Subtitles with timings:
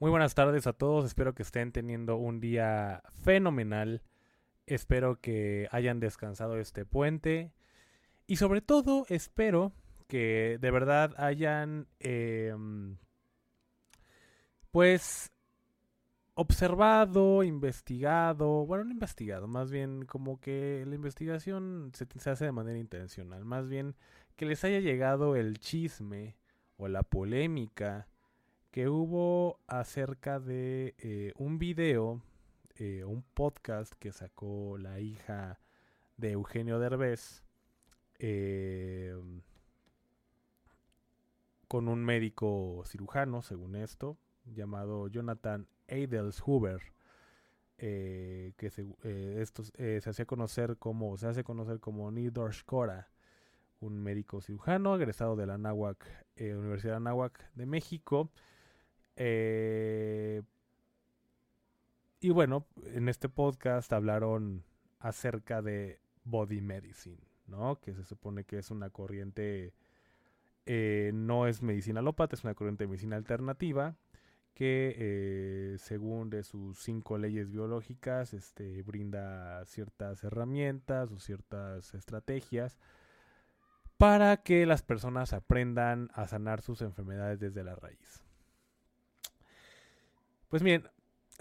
[0.00, 1.04] Muy buenas tardes a todos.
[1.04, 4.00] Espero que estén teniendo un día fenomenal.
[4.64, 7.52] Espero que hayan descansado este puente.
[8.28, 9.72] Y sobre todo, espero
[10.06, 12.54] que de verdad hayan, eh,
[14.70, 15.32] pues,
[16.34, 22.52] observado, investigado, bueno, no investigado, más bien como que la investigación se, se, hace de
[22.52, 23.96] manera intencional, más bien
[24.36, 26.36] que les haya llegado el chisme
[26.76, 28.06] o la polémica
[28.70, 32.22] que hubo acerca de eh, un video,
[32.76, 35.58] eh, un podcast que sacó la hija
[36.16, 37.42] de Eugenio Derbez
[38.18, 39.16] eh,
[41.66, 46.80] con un médico cirujano, según esto, llamado Jonathan Adels Hoover,
[47.78, 48.86] eh, que se,
[50.00, 53.10] se hacía conocer como, se hace conocer como Nidor Shkora,
[53.80, 56.04] un médico cirujano egresado de la Anáhuac,
[56.36, 58.30] Universidad Anáhuac de México.
[62.20, 64.64] Y bueno, en este podcast hablaron
[65.00, 67.80] acerca de body medicine, ¿no?
[67.80, 69.74] Que se supone que es una corriente,
[70.66, 73.96] no es medicina alópata, es una corriente de medicina alternativa
[74.58, 82.76] que eh, según de sus cinco leyes biológicas este, brinda ciertas herramientas o ciertas estrategias
[83.98, 88.27] para que las personas aprendan a sanar sus enfermedades desde la raíz.
[90.48, 90.84] Pues bien,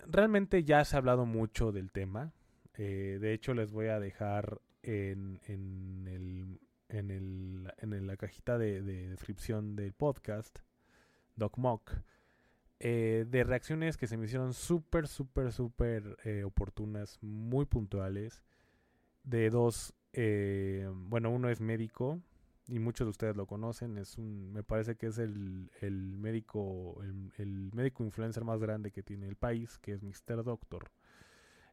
[0.05, 2.33] realmente ya se ha hablado mucho del tema.
[2.75, 6.59] Eh, de hecho, les voy a dejar en, en, el,
[6.89, 10.59] en, el, en la cajita de, de descripción del podcast,
[11.37, 11.93] DocMock,
[12.80, 18.43] eh, de reacciones que se me hicieron súper, súper, súper eh, oportunas, muy puntuales,
[19.23, 22.20] de dos, eh, bueno, uno es médico
[22.67, 27.02] y muchos de ustedes lo conocen, es un, me parece que es el, el médico,
[27.04, 30.44] el, el, médico influencer más grande que tiene el país, que es Mr.
[30.44, 30.92] Doctor.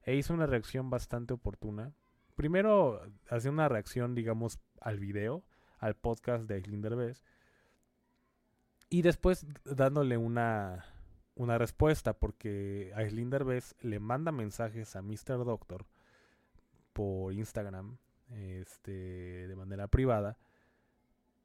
[0.04, 1.92] E hizo una reacción bastante oportuna.
[2.36, 5.42] Primero, hace una reacción, digamos, al video,
[5.78, 7.22] al podcast de Aislinn Derbez.
[8.90, 10.84] Y después dándole una,
[11.34, 15.44] una respuesta porque Aislinn Derbez le manda mensajes a Mr.
[15.44, 15.86] Doctor
[16.92, 17.98] por Instagram
[18.30, 20.36] este, de manera privada.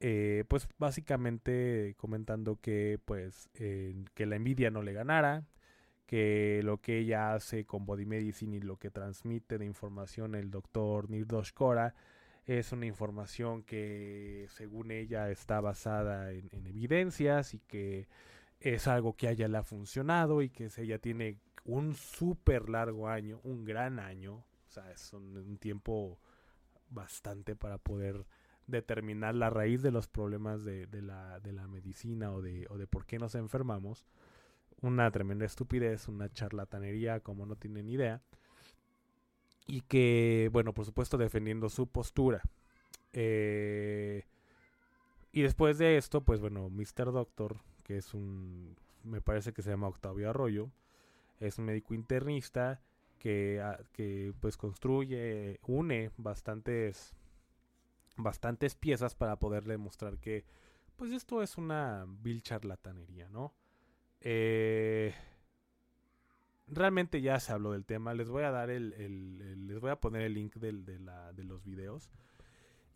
[0.02, 5.46] Eh, pues básicamente comentando que pues que la envidia no le ganara,
[6.06, 10.52] que lo que ella hace con Body Medicine y lo que transmite de información el
[10.52, 11.96] doctor Nirdosh Kora
[12.46, 18.08] es una información que según ella está basada en, en evidencias y que
[18.60, 23.08] es algo que a ella le ha funcionado y que ella tiene un súper largo
[23.08, 26.20] año, un gran año, o sea, es un, tiempo
[26.90, 28.26] bastante para poder
[28.70, 32.78] determinar la raíz de los problemas de, de, la, de la, medicina o de, o
[32.78, 34.06] de por qué nos enfermamos.
[34.82, 38.22] Una tremenda estupidez, una charlatanería como no tienen idea.
[39.68, 42.42] Y que, bueno, por supuesto defendiendo su postura.
[43.14, 44.26] Eh,
[45.32, 47.12] y después de esto, pues bueno, Mr.
[47.12, 47.58] Doctor
[47.90, 50.70] que es un, me parece que se llama Octavio Arroyo,
[51.40, 52.84] es un médico internista
[53.18, 53.60] que,
[53.94, 57.16] que pues construye, une bastantes,
[58.24, 60.46] bastantes piezas para poder demostrar que
[60.96, 63.54] pues esto es una vil charlatanería, ¿no?
[64.20, 65.14] Eh,
[66.68, 68.14] realmente ya se habló del tema.
[68.14, 71.00] Les voy a dar el, el, el les voy a poner el link del, de,
[71.00, 72.10] la, de los videos.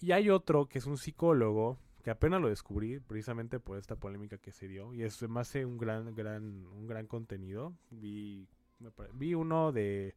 [0.02, 4.38] Y hay otro que es un psicólogo que apenas lo descubrí precisamente por esta polémica
[4.38, 8.46] que se dio y es más un gran gran un gran contenido vi
[9.14, 10.14] vi uno de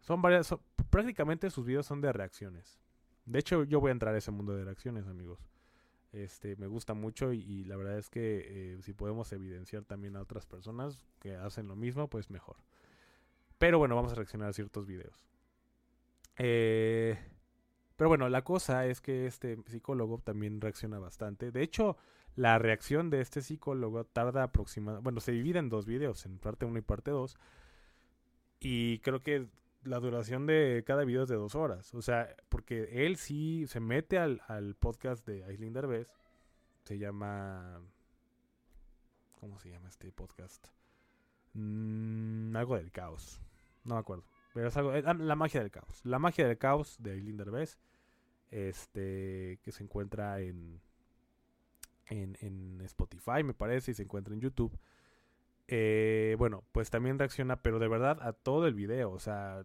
[0.00, 0.60] son varias son,
[0.90, 2.78] prácticamente sus videos son de reacciones
[3.26, 5.40] de hecho yo voy a entrar a ese mundo de reacciones amigos
[6.12, 10.20] este me gusta mucho y, la verdad es que eh, si podemos evidenciar también a
[10.20, 12.56] otras personas que hacen lo mismo pues mejor
[13.58, 15.24] pero bueno vamos a reaccionar a ciertos videos
[16.38, 17.18] eh
[17.96, 21.52] pero bueno, la cosa es que este psicólogo también reacciona bastante.
[21.52, 21.96] De hecho,
[22.34, 25.04] la reacción de este psicólogo tarda aproximadamente...
[25.04, 27.36] Bueno, se divide en dos videos, en parte 1 y parte 2.
[28.60, 29.46] Y creo que
[29.84, 31.94] la duración de cada video es de dos horas.
[31.94, 36.08] O sea, porque él sí se mete al, al podcast de Aislinn Derbez.
[36.84, 37.80] Se llama...
[39.40, 40.68] ¿Cómo se llama este podcast?
[41.52, 43.40] Mm, algo del caos.
[43.84, 44.24] No me acuerdo.
[44.54, 44.92] Pero es algo.
[45.04, 46.00] Ah, la magia del caos.
[46.04, 47.78] La magia del caos de Linder Bess.
[48.50, 49.58] Este.
[49.62, 50.80] Que se encuentra en,
[52.06, 52.36] en.
[52.40, 53.90] En Spotify, me parece.
[53.90, 54.78] Y se encuentra en YouTube.
[55.68, 59.10] Eh, bueno, pues también reacciona, pero de verdad a todo el video.
[59.10, 59.64] O sea,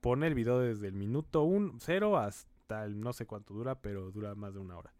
[0.00, 1.48] pone el video desde el minuto
[1.78, 4.92] 0 hasta el no sé cuánto dura, pero dura más de una hora.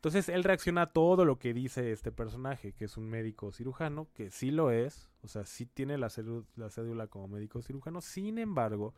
[0.00, 4.08] Entonces él reacciona a todo lo que dice este personaje, que es un médico cirujano,
[4.14, 6.08] que sí lo es, o sea, sí tiene la,
[6.56, 8.94] la cédula como médico cirujano, sin embargo,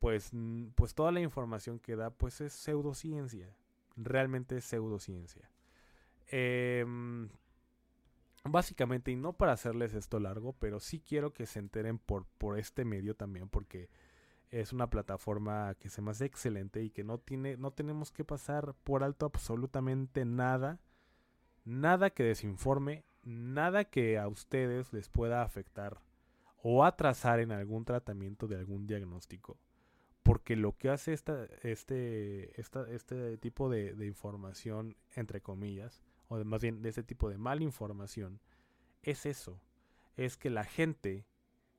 [0.00, 0.32] pues,
[0.74, 3.54] pues toda la información que da, pues es pseudociencia,
[3.94, 5.48] realmente es pseudociencia.
[6.26, 7.28] Em,
[8.44, 12.58] básicamente, y no para hacerles esto largo, pero sí quiero que se enteren por, por
[12.58, 13.88] este medio también, porque
[14.50, 18.24] es una plataforma que se me hace excelente y que no tiene, no tenemos que
[18.24, 20.80] pasar por alto absolutamente nada,
[21.64, 26.00] nada que desinforme, nada que a ustedes les pueda afectar
[26.62, 29.58] o atrasar en algún tratamiento de algún diagnóstico.
[30.22, 36.42] Porque lo que hace esta, este, esta, este tipo de, de información, entre comillas, o
[36.44, 38.40] más bien de este tipo de malinformación,
[39.02, 39.60] es eso.
[40.16, 41.26] Es que la gente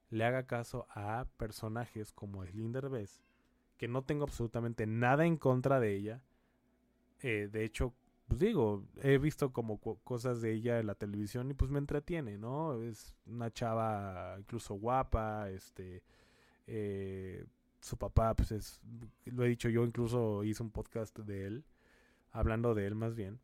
[0.10, 3.22] le haga caso a personajes como Slinder Bess,
[3.78, 6.22] que no tengo absolutamente nada en contra de ella.
[7.22, 7.94] Eh, de hecho,
[8.28, 12.38] pues digo, he visto como cosas de ella en la televisión y pues me entretiene,
[12.38, 12.82] ¿no?
[12.82, 16.04] Es una chava incluso guapa, este,
[16.68, 17.46] eh,
[17.82, 18.82] su papá, pues es,
[19.26, 21.66] lo he dicho yo, incluso hice un podcast de él,
[22.32, 23.40] hablando de él más bien,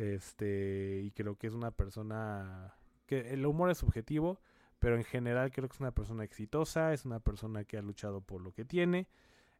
[0.00, 2.74] este, y creo que es una persona
[3.04, 4.40] que el humor es subjetivo,
[4.78, 8.22] pero en general creo que es una persona exitosa, es una persona que ha luchado
[8.22, 9.08] por lo que tiene.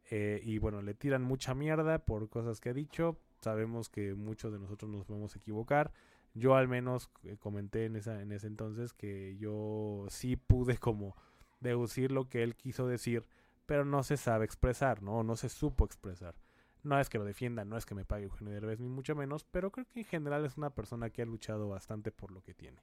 [0.09, 3.19] Eh, y bueno, le tiran mucha mierda por cosas que ha dicho.
[3.39, 5.91] Sabemos que muchos de nosotros nos podemos equivocar.
[6.33, 11.15] Yo al menos eh, comenté en, esa, en ese entonces que yo sí pude como
[11.59, 13.27] deducir lo que él quiso decir,
[13.67, 15.21] pero no se sabe expresar, ¿no?
[15.21, 16.33] No se supo expresar.
[16.83, 19.43] No es que lo defienda, no es que me pague Eugenio Derbez, ni mucho menos,
[19.43, 22.53] pero creo que en general es una persona que ha luchado bastante por lo que
[22.53, 22.81] tiene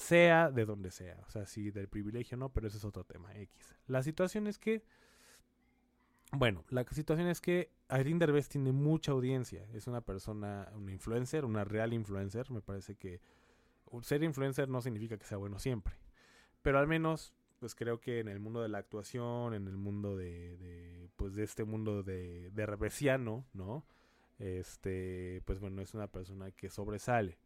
[0.00, 1.18] sea de donde sea.
[1.26, 3.74] O sea, si del privilegio no, pero ese es otro tema, X.
[3.86, 4.82] La situación es que,
[6.32, 9.66] bueno, la situación es que Irene Derbez tiene mucha audiencia.
[9.74, 12.50] Es una persona, una influencer, una real influencer.
[12.50, 13.20] Me parece que
[14.02, 15.94] ser influencer no significa que sea bueno siempre.
[16.62, 20.16] Pero al menos, pues creo que en el mundo de la actuación, en el mundo
[20.16, 23.84] de, pues de este mundo de, de rebesiano, ¿no?
[24.38, 27.38] Este, pues bueno, es una persona que sobresale.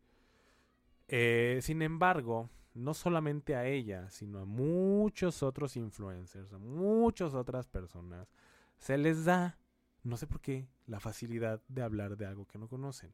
[1.08, 7.66] Eh, sin embargo, no solamente a ella, sino a muchos otros influencers, a muchas otras
[7.66, 8.32] personas,
[8.78, 9.58] se les da,
[10.04, 13.12] no sé por qué, la facilidad de hablar de algo que no conocen.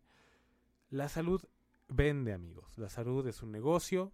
[0.90, 1.42] La salud
[1.88, 2.76] vende, amigos.
[2.76, 4.12] La salud es un negocio,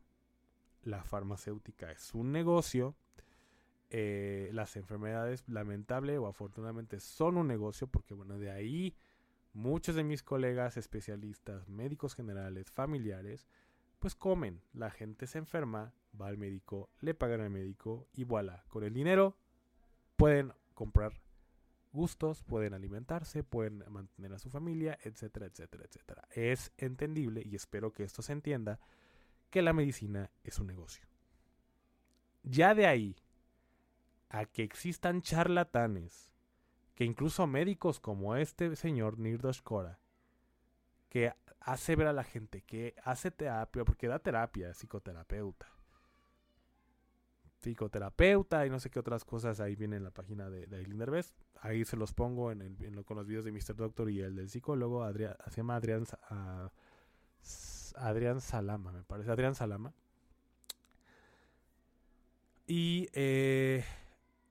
[0.86, 2.94] la farmacéutica es un negocio,
[3.90, 8.96] eh, las enfermedades, lamentable o afortunadamente, son un negocio, porque bueno, de ahí
[9.52, 13.48] muchos de mis colegas especialistas, médicos generales, familiares,
[13.98, 14.62] pues comen.
[14.72, 18.64] La gente se enferma, va al médico, le pagan al médico y voilà.
[18.68, 19.36] Con el dinero
[20.16, 21.20] pueden comprar
[21.92, 26.28] gustos, pueden alimentarse, pueden mantener a su familia, etcétera, etcétera, etcétera.
[26.30, 28.78] Es entendible y espero que esto se entienda
[29.56, 31.06] que la medicina es un negocio.
[32.42, 33.16] Ya de ahí
[34.28, 36.30] a que existan charlatanes,
[36.94, 39.98] que incluso médicos como este señor Nirdosh Kora,
[41.08, 45.72] que hace ver a la gente que hace terapia, porque da terapia, psicoterapeuta.
[47.62, 51.24] Psicoterapeuta y no sé qué otras cosas ahí viene en la página de, de Aileen
[51.62, 52.52] Ahí se los pongo
[53.06, 53.74] con los videos de Mr.
[53.74, 55.10] Doctor y el del psicólogo.
[55.14, 56.68] Se llama Adrián, uh,
[57.96, 59.30] Adrián Salama, me parece.
[59.30, 59.92] Adrián Salama.
[62.66, 63.84] Y eh,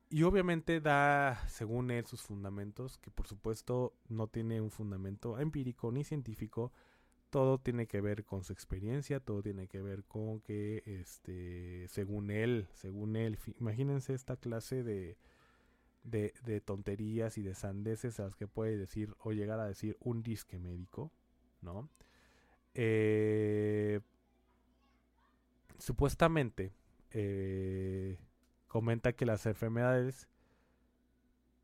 [0.10, 5.92] y obviamente da, según él, sus fundamentos, que por supuesto no tiene un fundamento empírico
[5.92, 6.72] ni científico.
[7.32, 12.32] Todo tiene que ver con su experiencia, todo tiene que ver con que, este, según
[12.32, 15.18] él, según él, imagínense esta clase de,
[16.04, 19.98] de, de tonterías y de sandeces a las que puede decir o llegar a decir
[20.00, 21.12] un disque médico,
[21.62, 21.90] ¿no?
[22.76, 24.02] Eh,
[25.78, 26.74] supuestamente,
[27.12, 28.20] eh,
[28.68, 30.28] comenta que las enfermedades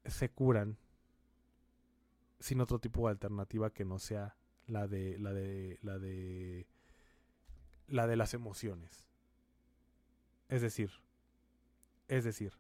[0.05, 0.77] se curan
[2.39, 6.65] sin otro tipo de alternativa que no sea la de la de la de
[7.87, 9.09] la de las emociones.
[10.47, 10.91] Es decir,
[12.07, 12.53] es decir,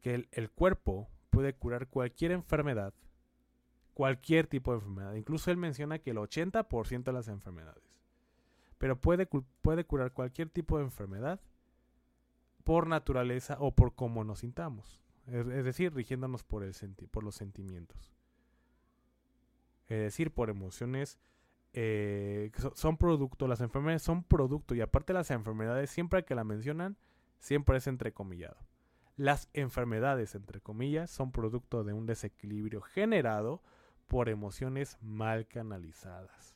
[0.00, 2.94] que el, el cuerpo puede curar cualquier enfermedad,
[3.94, 5.14] cualquier tipo de enfermedad.
[5.14, 7.94] Incluso él menciona que el 80% de las enfermedades
[8.84, 9.26] pero puede,
[9.62, 11.40] puede curar cualquier tipo de enfermedad
[12.64, 15.00] por naturaleza o por cómo nos sintamos.
[15.26, 16.74] Es, decir, rigiéndonos por, el
[17.10, 18.12] por los sentimientos.
[19.88, 21.18] Es decir, por emociones
[21.72, 26.98] eh, son, producto, las enfermedades son producto y aparte las enfermedades siempre que la mencionan,
[27.38, 28.58] siempre es entrecomillado.
[29.16, 33.62] Las enfermedades, entre comillas, son producto de un desequilibrio generado
[34.06, 36.54] por emociones mal canalizadas.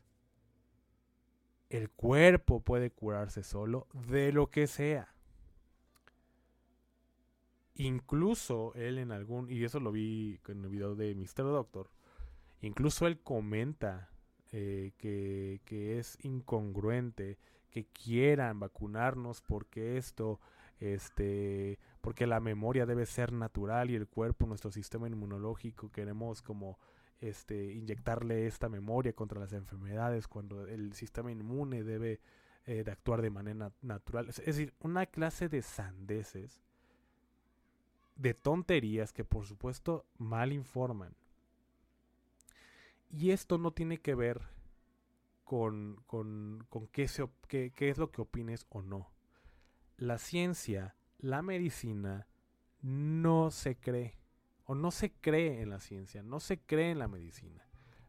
[1.70, 5.14] El cuerpo puede curarse solo de lo que sea.
[7.74, 11.44] Incluso él en algún, y eso lo vi en el video de Mr.
[11.44, 11.90] Doctor,
[12.60, 14.10] incluso él comenta
[14.50, 17.38] eh, que, que, es incongruente
[17.70, 20.40] que quieran vacunarnos porque esto,
[20.80, 26.78] este, porque la memoria debe ser natural y el cuerpo, nuestro sistema inmunológico, queremos como
[27.20, 32.20] este, inyectarle esta memoria contra las enfermedades cuando el sistema inmune debe
[32.66, 34.28] eh, de actuar de manera natural.
[34.28, 36.60] Es decir, una clase de sandeces
[38.16, 41.14] de tonterías que por supuesto mal informan.
[43.10, 44.42] Y esto no tiene que ver
[45.44, 49.10] con, con, con qué, se, qué, qué es lo que opines o no.
[49.96, 52.26] La ciencia, la medicina,
[52.82, 54.18] no se cree.
[54.70, 57.66] O no se cree en la ciencia, no se cree en la medicina.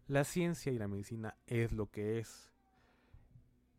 [0.07, 2.51] La ciencia y la medicina es lo que es.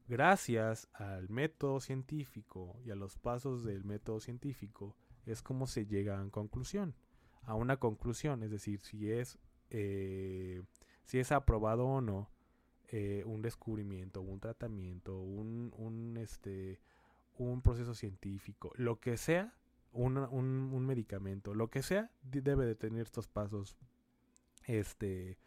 [0.08, 4.96] Gracias al método científico y a los pasos del método científico,
[5.26, 6.94] es como se llega a conclusión.
[7.42, 10.62] A una conclusión, es decir, si es, eh,
[11.04, 12.30] si es aprobado o no
[12.88, 16.80] eh, un descubrimiento, un tratamiento, un, un, este,
[17.37, 19.52] un proceso científico, lo que sea,
[19.92, 23.76] un, un, medicamento, lo que sea, debe de tener estos pasos
[24.66, 25.38] este,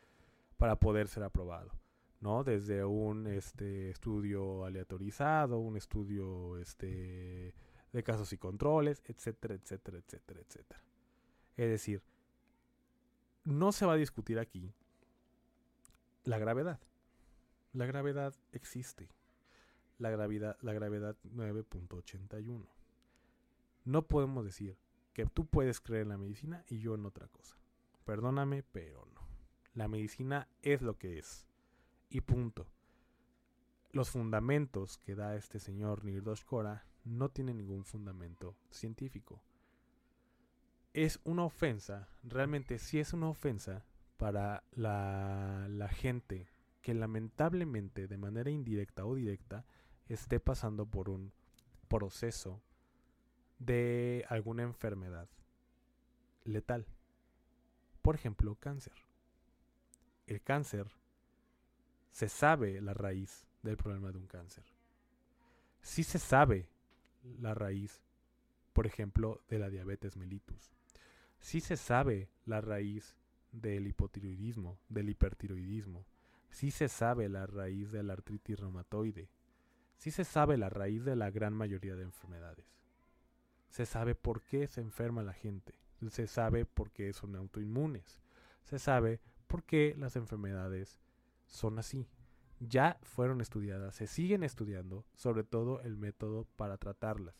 [0.57, 1.71] para poder ser aprobado.
[2.19, 2.43] ¿no?
[2.43, 7.53] Desde un este, estudio aleatorizado, un estudio este,
[7.91, 10.81] de casos y controles, etcétera, etcétera, etcétera, etcétera.
[11.57, 12.01] Es decir,
[13.43, 14.73] no se va a discutir aquí
[16.23, 16.79] la gravedad.
[17.73, 19.09] La gravedad existe.
[20.00, 22.65] La gravedad, la gravedad 9.81.
[23.85, 24.77] No podemos decir
[25.13, 27.57] que tú puedes creer en la medicina y yo en otra cosa.
[28.05, 29.21] Perdóname, pero no.
[29.73, 31.47] La medicina es lo que es.
[32.09, 32.67] Y punto.
[33.91, 39.43] Los fundamentos que da este señor Nirdosh Kora no tiene ningún fundamento científico.
[40.93, 43.85] Es una ofensa, realmente sí es una ofensa
[44.17, 46.47] para la, la gente
[46.81, 49.65] que lamentablemente de manera indirecta o directa
[50.07, 51.33] esté pasando por un
[51.87, 52.61] proceso
[53.65, 55.27] de alguna enfermedad
[56.43, 56.86] letal.
[58.01, 58.93] Por ejemplo, cáncer.
[60.27, 60.88] El cáncer
[62.12, 64.63] se sabe la raíz del problema de un cáncer.
[65.82, 66.67] Sí se sabe
[67.39, 68.01] la raíz,
[68.74, 70.72] por ejemplo, de la diabetes mellitus.
[71.39, 73.15] Sí se sabe la raíz
[73.51, 76.05] del hipotiroidismo, del hipertiroidismo.
[76.50, 79.29] Sí se sabe la raíz de la artritis reumatoide.
[79.98, 82.65] Sí se sabe la raíz de la gran mayoría de enfermedades.
[83.73, 85.73] Se sabe por qué se enferma la gente.
[86.09, 88.21] Se sabe por qué son autoinmunes.
[88.63, 91.01] Se sabe por qué las enfermedades
[91.47, 92.07] son así
[92.67, 97.35] ya fueron estudiadas, se siguen estudiando, sobre todo el método para tratarlas.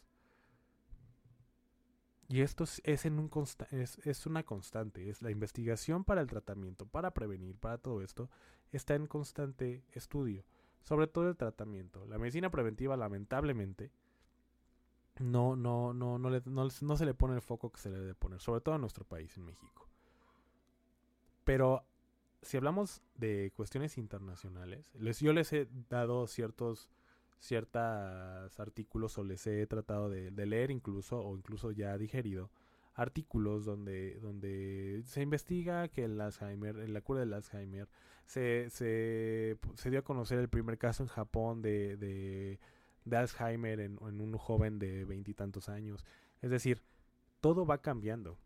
[2.30, 3.30] Y esto es, en un
[3.72, 8.30] es, es, una constante, es la investigación para el tratamiento, para prevenir, para todo esto,
[8.72, 10.44] está en constante estudio,
[10.82, 12.06] sobre todo el tratamiento.
[12.08, 13.92] La medicina preventiva, lamentablemente,
[15.20, 18.16] no, no, no, no, no, no se le pone el foco que se le debe
[18.16, 19.88] poner, sobre todo en nuestro país, en México.
[21.44, 21.84] Pero
[22.42, 26.90] si hablamos de cuestiones internacionales, les, yo les he dado ciertos
[27.40, 32.50] ciertos artículos o les he tratado de, leer incluso o incluso ya digerido
[32.94, 37.90] artículos donde donde se investiga que el Alzheimer, la cura del Alzheimer
[38.26, 42.60] se, se, se dio a conocer el primer caso en Japón de, de,
[43.06, 46.06] de Alzheimer en, en un joven de veintitantos años.
[46.42, 46.82] Es decir,
[47.42, 48.38] todo va cambiando.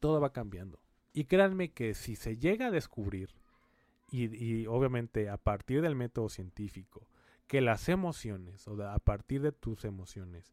[0.00, 0.80] Todo va cambiando.
[1.12, 3.30] Y créanme que si se llega a descubrir,
[4.12, 7.06] y, obviamente a partir del método científico,
[7.46, 10.52] que las emociones, o a partir de tus emociones,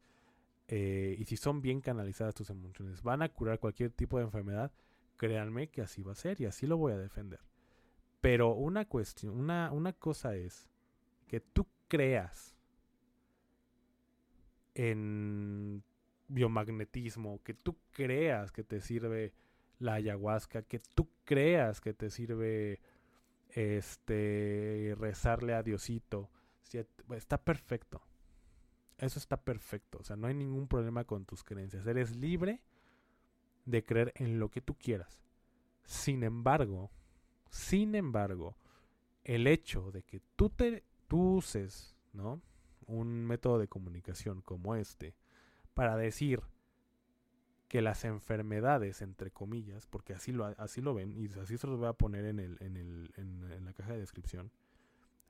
[0.68, 4.72] eh, y si son bien canalizadas tus emociones, van a curar cualquier tipo de enfermedad,
[5.18, 7.40] créanme que así va a ser y así lo voy a defender.
[8.22, 10.68] Pero una cuestión, una, una cosa es
[11.28, 12.56] que tú creas
[14.76, 15.84] en
[16.28, 19.34] biomagnetismo, que tú creas que te sirve
[19.80, 22.80] la ayahuasca, que tú creas que te sirve
[23.50, 26.30] este rezarle a Diosito,
[27.16, 28.02] está perfecto.
[28.98, 30.00] Eso está perfecto.
[30.00, 31.88] O sea, no hay ningún problema con tus creencias.
[31.88, 32.62] Eres libre
[33.66, 35.24] de creer en lo que tú quieras.
[35.84, 36.92] Sin embargo,
[37.50, 38.58] sin embargo,
[39.24, 42.42] el hecho de que tú te tú uses, ¿no?
[42.90, 45.16] Un método de comunicación como este
[45.74, 46.42] para decir
[47.68, 51.78] que las enfermedades, entre comillas, porque así lo, así lo ven, y así se los
[51.78, 54.52] voy a poner en, el, en, el, en, la caja de descripción,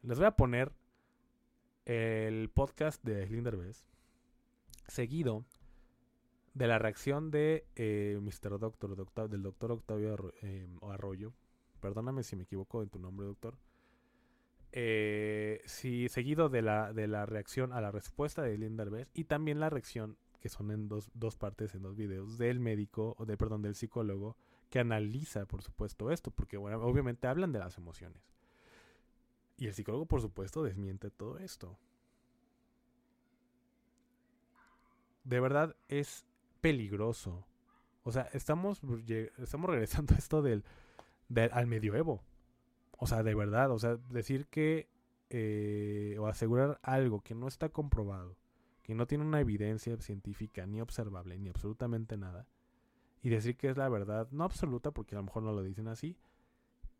[0.03, 0.71] les voy a poner
[1.85, 3.85] el podcast de Slinder Bess,
[4.87, 5.43] seguido
[6.53, 8.57] de la reacción de eh, Mr.
[8.57, 8.95] Doctor,
[9.29, 11.33] del doctor Octavio eh, Arroyo.
[11.81, 13.57] Perdóname si me equivoco en tu nombre, doctor.
[14.71, 19.59] Eh, seguido de la, de la reacción a la respuesta de Linder Bess y también
[19.59, 23.37] la reacción que son en dos, dos partes en dos videos, del médico, o de,
[23.37, 24.37] perdón, del psicólogo,
[24.69, 28.21] que analiza, por supuesto, esto, porque bueno, obviamente hablan de las emociones.
[29.57, 31.77] Y el psicólogo, por supuesto, desmiente todo esto.
[35.25, 36.25] De verdad es
[36.61, 37.45] peligroso.
[38.03, 38.81] O sea, estamos,
[39.37, 40.63] estamos regresando a esto del,
[41.51, 42.23] al medioevo.
[42.99, 44.87] O sea, de verdad, o sea, decir que
[45.29, 48.35] eh, o asegurar algo que no está comprobado
[48.89, 52.47] que no tiene una evidencia científica ni observable ni absolutamente nada,
[53.21, 55.87] y decir que es la verdad, no absoluta porque a lo mejor no lo dicen
[55.87, 56.17] así,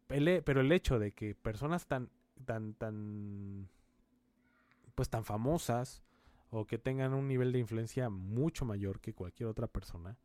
[0.08, 2.12] pero el hecho de que personas tan,
[2.46, 3.68] tan, tan,
[4.94, 6.04] pues tan famosas
[6.52, 10.16] o que tengan un nivel de influencia mucho mayor que cualquier otra persona,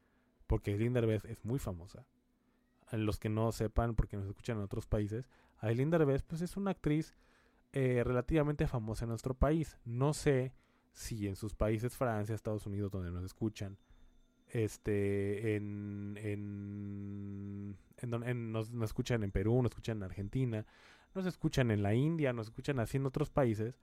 [0.46, 2.04] porque Linda Derbez es muy famosa.
[2.92, 5.30] Los que no sepan, porque nos escuchan en otros países,
[5.64, 7.14] Aileen Derbez pues es una actriz
[7.72, 9.78] eh, relativamente famosa en nuestro país.
[9.84, 10.52] No sé
[10.92, 13.76] si en sus países, Francia, Estados Unidos, donde nos escuchan,
[14.48, 20.66] este, en, en, en, nos, escuchan en Perú, nos escuchan en Argentina,
[21.14, 23.80] nos escuchan en la India, nos escuchan así en otros países,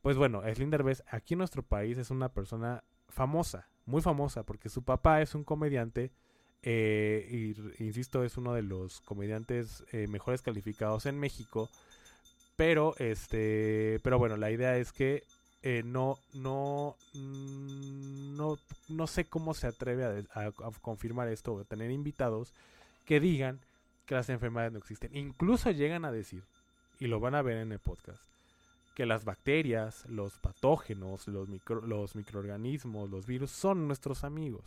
[0.00, 4.68] pues bueno, Slinder Derbez aquí en nuestro país es una persona famosa, muy famosa, porque
[4.68, 6.10] su papá es un comediante,
[6.62, 11.68] eh, y insisto, es uno de los comediantes eh, mejores calificados en México,
[12.56, 15.24] pero este, pero bueno, la idea es que
[15.62, 21.90] eh, no, no, mm, no, no sé cómo se atreve a, confirmar esto o tener
[21.90, 22.52] invitados
[23.06, 23.60] que digan
[24.06, 25.16] que las enfermedades no existen.
[25.16, 26.42] Incluso llegan a decir,
[27.00, 28.22] y lo van a ver en el podcast,
[28.94, 34.64] que las bacterias, los patógenos, los, los microorganismos, los virus son nuestros amigos.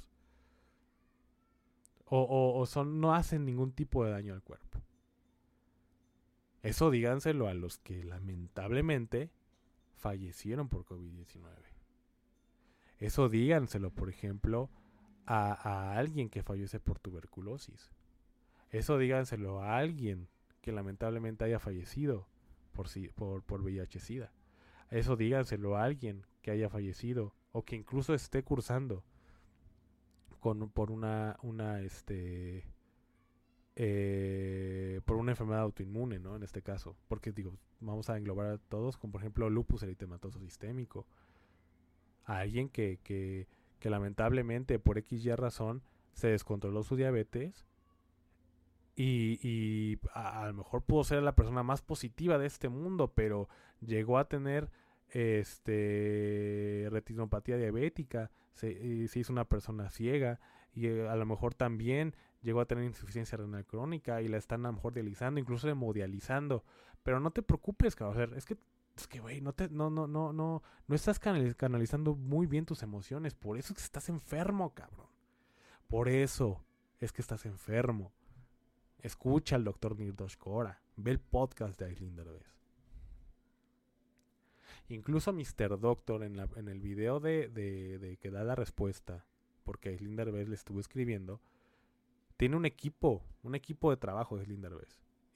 [2.08, 4.80] O, o, son, no hacen ningún tipo de daño al cuerpo.
[6.62, 9.32] Eso díganselo a los que lamentablemente
[9.96, 11.44] fallecieron por COVID-19.
[13.00, 14.70] Eso díganselo, por ejemplo,
[15.26, 17.92] a, alguien que fallece por tuberculosis.
[18.72, 20.28] Eso díganselo a alguien
[20.62, 22.28] que lamentablemente haya fallecido
[22.72, 24.32] por, por, por VIH-Sida.
[24.92, 29.04] Eso díganselo a alguien que haya fallecido o que incluso esté cursando
[30.54, 32.66] por una, una, este,
[33.76, 36.36] eh, por una enfermedad autoinmune, ¿no?
[36.36, 36.96] En este caso.
[37.08, 41.08] Porque digo, vamos a englobar a todos, como por ejemplo lupus eritematoso sistémico.
[42.26, 43.48] A alguien que, que,
[43.80, 45.82] que lamentablemente por X y razón
[46.14, 47.66] se descontroló su diabetes
[48.96, 53.50] y, y a, lo mejor pudo ser la persona más positiva de este mundo, pero
[53.82, 54.70] llegó a tener
[55.10, 60.40] este retinopatía diabética, se, se hizo una persona ciega
[60.74, 64.66] y eh, a lo mejor también llegó a tener insuficiencia renal crónica y la están
[64.66, 66.64] a lo mejor dializando, incluso hemodializando.
[67.04, 68.34] Pero no te preocupes, cabrón.
[68.36, 68.58] es que,
[68.96, 72.84] es que, güey, no, te, no, no, no, no, no estás canalizando muy bien tus
[72.84, 73.34] emociones.
[73.36, 75.08] Por eso es que estás enfermo, cabrón.
[75.88, 76.64] Por eso
[77.00, 78.12] es que estás enfermo.
[79.00, 80.82] Escucha al doctor Nirdosh Kora.
[80.96, 82.55] Ve el podcast de Aileen Derbez.
[84.88, 85.80] Incluso Mr.
[85.80, 89.26] Doctor en, la, en el video de, que da la respuesta,
[89.64, 91.42] porque Aileen Derbez le estuvo escribiendo,
[92.38, 94.70] tiene un equipo, un equipo de trabajo de Linda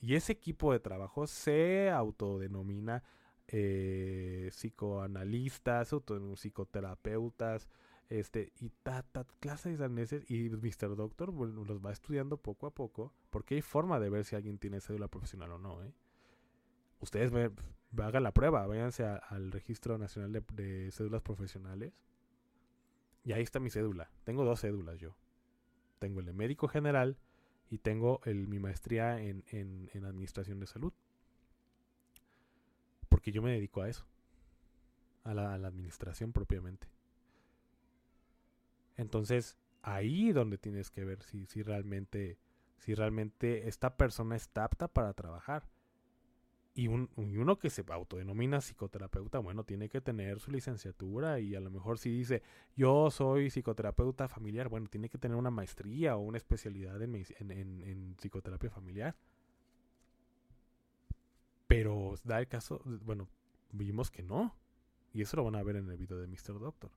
[0.02, 3.04] Y ese equipo de trabajo se autodenomina
[3.48, 5.96] eh, psicoanalistas,
[6.36, 7.68] psicoterapeutas,
[8.10, 10.96] este, y ta, ta, clases de y Mr.
[10.96, 14.82] Doctor los va estudiando poco a poco, porque hay forma de ver si alguien tiene
[14.82, 15.94] cédula profesional o no, ¿eh?
[17.00, 17.32] Ustedes
[17.98, 21.94] hagan la prueba, váyanse al Registro Nacional de, de Cédulas Profesionales,
[23.24, 24.10] y ahí está mi cédula.
[24.24, 25.16] Tengo dos cédulas yo
[26.00, 27.18] tengo el de médico general
[27.70, 30.94] y tengo el, mi maestría en, en, administración de salud.
[33.10, 34.06] Porque yo me dedico a eso,
[35.24, 36.88] a la, administración propiamente.
[38.96, 42.40] Entonces, ahí donde tienes que ver si, si realmente
[42.78, 45.68] si realmente esta persona está apta para trabajar.
[46.80, 51.60] Y, un, uno que se autodenomina psicoterapeuta, bueno, tiene que tener su licenciatura y a
[51.60, 52.42] lo mejor si dice,
[52.76, 57.16] yo soy psicoterapeuta familiar, bueno, tiene que tener una maestría o una especialidad en-
[57.82, 59.16] en psicoterapia familiar.
[61.68, 63.28] Pero da el caso, bueno,
[63.72, 64.56] vimos que no.
[65.14, 66.60] Y eso lo van a ver en el video de Mr.
[66.60, 66.92] Doctor.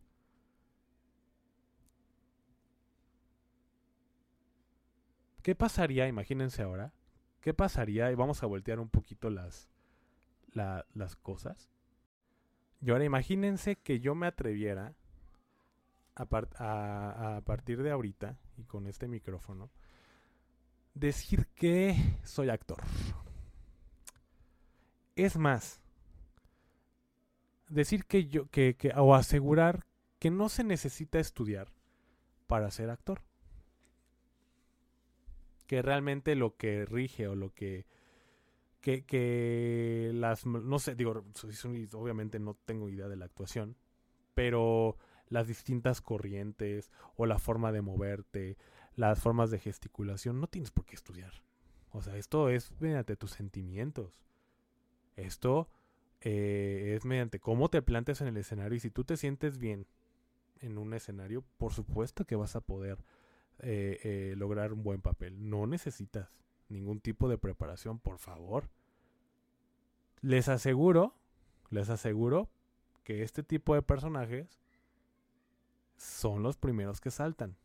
[5.42, 6.92] ¿Qué pasaría, imagínense ahora,
[7.40, 9.68] qué pasaría, y vamos a voltear un poquito las,
[10.52, 11.68] la- las cosas.
[12.80, 14.94] Y ahora imagínense que yo me atreviera
[16.14, 19.70] a- a partir de ahorita y con este micrófono
[20.94, 22.78] decir que soy actor.
[25.16, 25.80] Es más,
[27.68, 29.86] decir que yo, que, que, o asegurar
[30.18, 31.72] que no se necesita estudiar
[32.46, 33.22] para ser actor.
[35.66, 37.86] Que realmente lo que rige o lo que
[38.82, 41.24] que, que las no sé digo
[41.94, 43.76] obviamente no tengo idea de la actuación
[44.34, 48.58] pero las distintas corrientes o la forma de moverte
[48.94, 51.32] las formas de gesticulación no tienes por qué estudiar.
[51.90, 54.20] O sea esto es mediante tus sentimientos.
[55.16, 55.68] Esto
[56.20, 59.86] eh, es mediante cómo te plantes en el escenario y si tú te sientes bien
[60.60, 62.98] en un escenario por supuesto que vas a poder
[63.58, 65.48] eh, eh, lograr un buen papel.
[65.48, 66.30] No necesitas
[66.72, 68.68] ningún tipo de preparación, por favor.
[70.20, 71.14] Les aseguro,
[71.70, 72.48] les aseguro
[73.04, 74.58] que este tipo de personajes
[75.96, 77.56] son los primeros que saltan.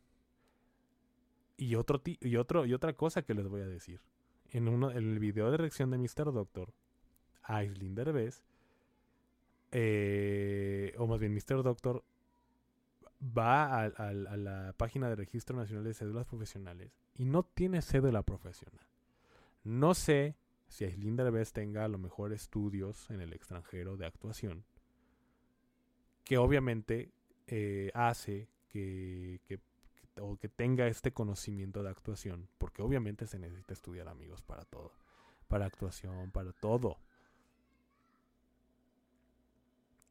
[1.56, 4.00] Y otro y otro y otra cosa que les voy a decir.
[4.50, 6.32] En uno en el video de reacción de Mr.
[6.32, 6.72] Doctor,
[7.42, 8.42] Aislinn Derbez,
[9.72, 11.62] eh, o más bien Mr.
[11.62, 12.04] Doctor
[13.20, 13.94] va al-
[14.26, 18.86] a la página de Registro Nacional de Cédulas Profesionales y no tiene cédula profesional.
[19.68, 20.34] No sé
[20.66, 24.64] si Aislinn Derbez tenga a lo mejor estudios en el extranjero de actuación,
[26.24, 27.12] que obviamente
[27.46, 29.60] eh, hace que, que-
[30.22, 34.90] o que tenga este conocimiento de actuación, porque obviamente se necesita estudiar amigos para todo,
[35.48, 36.96] para actuación, para todo.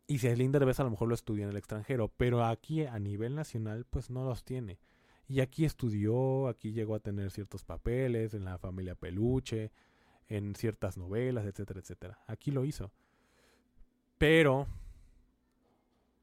[0.05, 2.99] Y si Aislinn Derbez a lo mejor lo estudia en el extranjero, pero aquí a
[2.99, 4.77] nivel nacional pues no los tiene.
[5.27, 9.71] Y aquí estudió, aquí llegó a tener ciertos papeles en la familia Peluche,
[10.29, 12.19] en ciertas novelas, etcétera, etcétera.
[12.27, 12.91] Aquí lo hizo.
[14.17, 14.67] Pero,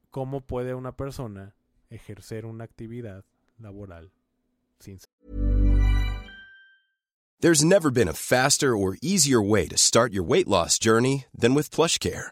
[0.09, 1.55] ¿cómo puede una persona
[1.89, 3.25] ejercer una actividad
[3.59, 4.11] laboral
[4.79, 4.99] sin
[7.41, 11.53] There's never been a faster or easier way to start your weight loss journey than
[11.53, 12.31] with PlushCare.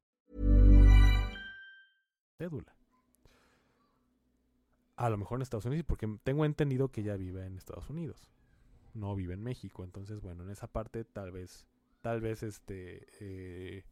[2.41, 2.75] Cédula.
[4.95, 8.27] A lo mejor en Estados Unidos, porque tengo entendido que ella vive en Estados Unidos.
[8.93, 9.83] No vive en México.
[9.83, 11.67] Entonces, bueno, en esa parte tal vez,
[12.01, 13.83] tal vez este, eh,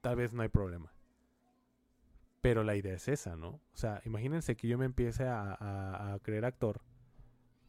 [0.00, 0.92] tal vez no hay problema.
[2.40, 3.48] Pero la idea es esa, ¿no?
[3.48, 6.80] O sea, imagínense que yo me empiece a, creer actor.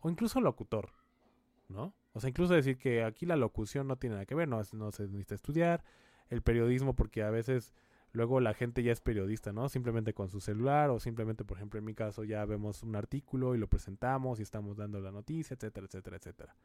[0.02, 0.92] O incluso locutor,
[1.68, 1.94] ¿no?
[2.14, 4.92] O sea, incluso decir que aquí la locución no tiene nada que ver, no, no
[4.92, 5.84] se necesita estudiar.
[6.30, 7.74] El periodismo, porque a veces
[8.14, 9.68] luego la gente ya es periodista, ¿no?
[9.68, 13.56] Simplemente con su celular o simplemente, por ejemplo, en mi caso ya vemos un artículo
[13.56, 16.56] y lo presentamos y estamos dando la noticia, etcétera, etcétera, etcétera.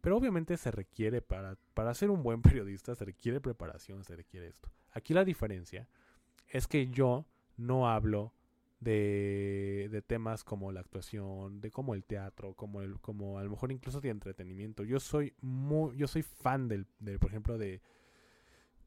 [0.00, 4.46] Pero obviamente se requiere para, para ser un buen periodista, se requiere preparación, se requiere
[4.46, 4.70] esto.
[4.92, 5.88] Aquí la diferencia
[6.48, 8.34] es que yo no hablo
[8.80, 13.50] de, de temas como la actuación, de como el teatro, como el, como a lo
[13.50, 14.84] mejor incluso de entretenimiento.
[14.84, 17.80] Yo soy muy, yo soy fan del, del por ejemplo, de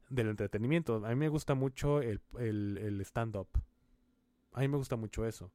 [0.08, 1.04] del entretenimiento.
[1.04, 3.48] A mí me gusta mucho el, el, stand-up.
[4.52, 5.50] A mí me gusta mucho eso.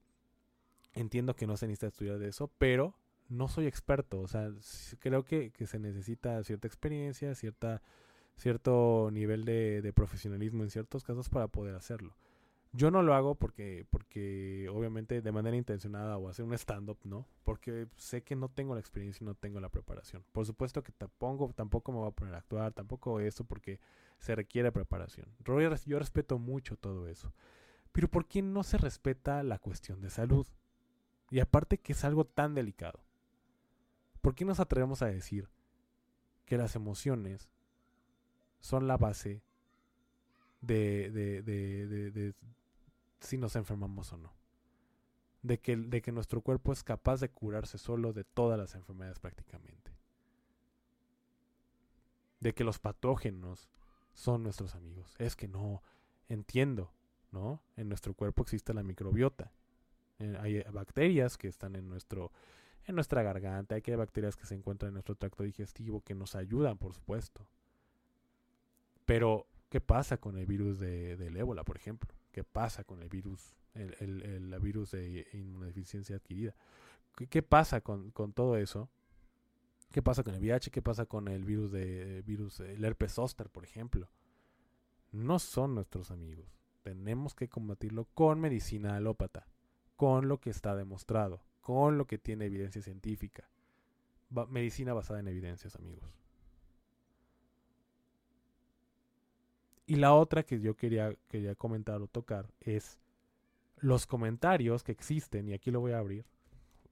[0.94, 2.96] Entiendo que no se necesita estudiar de eso, pero
[3.30, 4.22] no soy experto.
[4.22, 4.52] O sea,
[5.00, 7.82] creo que, que se necesita cierta experiencia, cierta,
[8.38, 12.16] cierto nivel de, de profesionalismo en ciertos casos para poder hacerlo.
[12.76, 17.28] Yo no lo hago porque, porque obviamente de manera intencionada o hacer un stand-up, ¿no?
[17.44, 20.24] Porque sé que no tengo la experiencia y no tengo la preparación.
[20.32, 23.80] Por supuesto que tampoco, tampoco me voy a poner a actuar, tampoco eso porque
[24.18, 25.28] se requiere preparación.
[25.86, 27.34] Yo respeto mucho todo eso.
[27.92, 30.48] Pero ¿por qué no se respeta la cuestión de salud?
[31.30, 33.04] Y aparte que es algo tan delicado.
[34.22, 35.50] ¿Por qué nos atrevemos a decir
[36.46, 37.50] que las emociones
[38.60, 39.44] son la base
[40.62, 42.34] de, de, de, de
[43.20, 44.34] si nos enfermamos o no.
[45.42, 49.20] De que, de que nuestro cuerpo es capaz de curarse solo de todas las enfermedades
[49.20, 49.92] prácticamente.
[52.40, 53.70] De que los patógenos
[54.14, 55.16] son nuestros amigos.
[55.18, 55.82] Es que no
[56.30, 56.92] entiendo,
[57.32, 57.62] ¿no?
[57.76, 59.52] En nuestro cuerpo existe la microbiota.
[60.20, 62.32] Eh, hay bacterias que están en nuestro
[62.86, 66.36] en nuestra garganta, hay que bacterias que se encuentran en nuestro tracto digestivo que nos
[66.36, 67.48] ayudan, por supuesto.
[69.06, 72.14] Pero, ¿qué pasa con el virus de, del ébola, por ejemplo?
[72.34, 76.54] qué pasa con el virus, el, el, virus de inmunodeficiencia adquirida.
[77.30, 78.90] ¿Qué, pasa con, todo eso?
[79.94, 80.72] ¿Qué pasa con el VIH?
[80.72, 84.10] ¿Qué pasa con el virus de virus, el herpes zóster, por ejemplo?
[85.12, 86.48] No son nuestros amigos.
[86.82, 89.46] Tenemos que combatirlo con medicina alópata,
[89.96, 93.48] con lo que está demostrado, con lo que tiene evidencia científica.
[94.50, 96.12] medicina basada en evidencias, amigos.
[99.86, 102.98] Y la otra que yo quería, quería comentar o tocar es
[103.78, 106.26] los comentarios que existen, y aquí lo voy a abrir.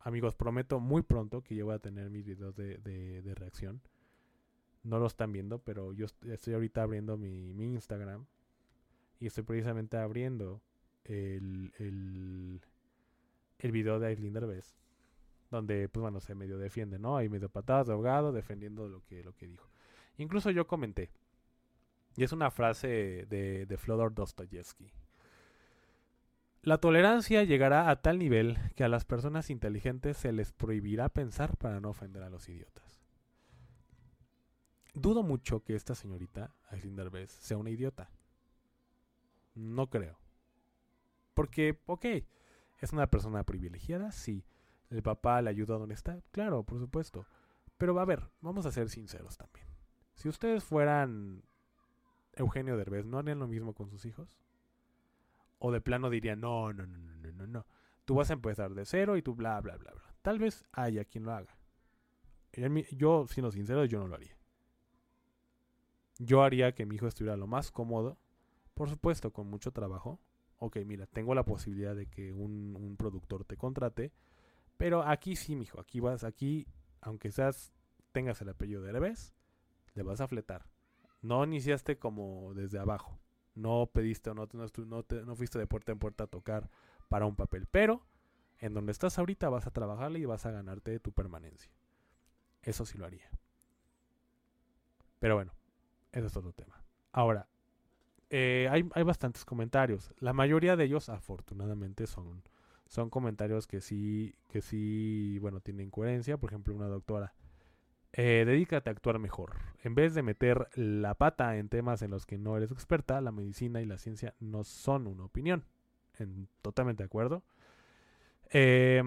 [0.04, 3.82] Amigos, prometo muy pronto que yo voy a tener mis videos de, de, reacción.
[4.84, 8.26] No lo están viendo, pero yo estoy ahorita abriendo mi, mi Instagram.
[9.20, 10.60] Y estoy precisamente abriendo
[11.04, 12.62] el, el,
[13.60, 14.76] el video de Aislinn Derbez.
[15.52, 17.18] Donde, pues bueno, se medio defiende, ¿no?
[17.18, 19.70] Hay medio patadas de ahogado defendiendo lo que, lo que dijo.
[20.18, 21.12] Incluso yo comenté.
[22.16, 24.92] Y es una frase de, de Fyodor Dostoyevsky.
[26.64, 31.58] La tolerancia llegará a tal nivel que a las personas inteligentes se les prohibirá pensar
[31.58, 33.02] para no ofender a los idiotas.
[34.94, 38.12] Dudo mucho que esta señorita, Aislinn Derbez, sea una idiota.
[39.56, 40.20] No creo.
[41.34, 42.06] Porque, ok,
[42.80, 44.46] es una persona privilegiada, sí.
[44.90, 47.26] El papá le ayuda donde está, claro, por supuesto.
[47.78, 49.66] Pero a ver, vamos a ser sinceros también.
[50.14, 51.42] Si ustedes fueran
[52.34, 54.30] Eugenio Derbez no harían lo mismo con sus hijos?
[55.64, 57.68] O de plano dirían, no, no, no, no, no, no.
[58.04, 60.16] Tú vas a empezar de cero y tú bla, bla, bla, bla.
[60.24, 61.56] Tal vez haya quien lo haga.
[62.92, 64.36] Yo, siendo sincero, yo no lo haría.
[66.18, 68.18] Yo haría que mi hijo estuviera lo más cómodo,
[68.74, 70.20] por supuesto, con mucho trabajo.
[70.58, 74.12] Ok, mira, tengo la posibilidad de que un, productor te contrate,
[74.78, 76.68] pero aquí sí, mijo, aquí vas, aquí,
[77.02, 77.72] aunque seas,
[78.12, 79.36] tengas el apellido de Derbez,
[79.94, 80.66] le vas a fletar.
[81.22, 83.20] No iniciaste como desde abajo.
[83.56, 86.70] No pediste o no, no, no fuiste de puerta en puerta a tocar
[87.10, 87.68] para un papel.
[87.70, 88.04] Pero
[88.60, 91.72] en donde estás ahorita vas a trabajarle y vas a ganarte tu permanencia.
[92.62, 93.30] Eso sí lo haría.
[95.20, 95.52] Pero bueno,
[96.12, 96.82] eso es otro tema.
[97.12, 97.48] Ahora,
[98.30, 100.14] eh, hay, hay, bastantes comentarios.
[100.20, 102.44] La mayoría de ellos, afortunadamente, son,
[102.88, 106.38] son comentarios que sí, que sí, bueno, tienen coherencia.
[106.38, 107.34] Por ejemplo, una doctora
[108.14, 109.56] eh, dedícate a actuar mejor.
[109.84, 113.32] En vez de meter la pata en temas en los que no eres experta, la
[113.32, 115.66] medicina y la ciencia no son una opinión.
[116.18, 117.44] En, totalmente de acuerdo.
[118.50, 119.02] Eh,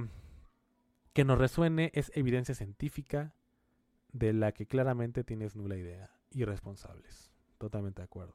[1.12, 3.34] que nos resuene es evidencia científica
[4.12, 6.10] de la que claramente tienes nula idea.
[6.30, 7.30] Irresponsables.
[7.58, 8.34] Totalmente de acuerdo.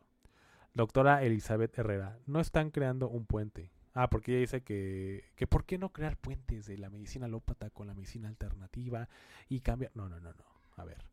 [0.76, 3.72] Doctora Elizabeth Herrera, no están creando un puente.
[3.94, 7.72] Ah, porque ella dice que, que ¿por qué no crear puentes de la medicina alópata
[7.72, 9.10] con la medicina alternativa
[9.50, 9.92] y cambiar?
[9.96, 10.49] No, no, no, no
[10.80, 11.06] a ver,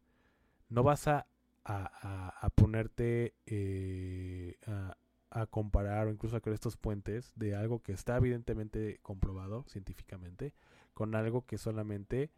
[0.68, 1.26] no vas a,
[1.64, 4.56] a, ponerte eh,
[5.30, 10.54] a, comparar o incluso a crear estos puentes de algo que está evidentemente comprobado científicamente
[10.94, 12.30] con algo que solamente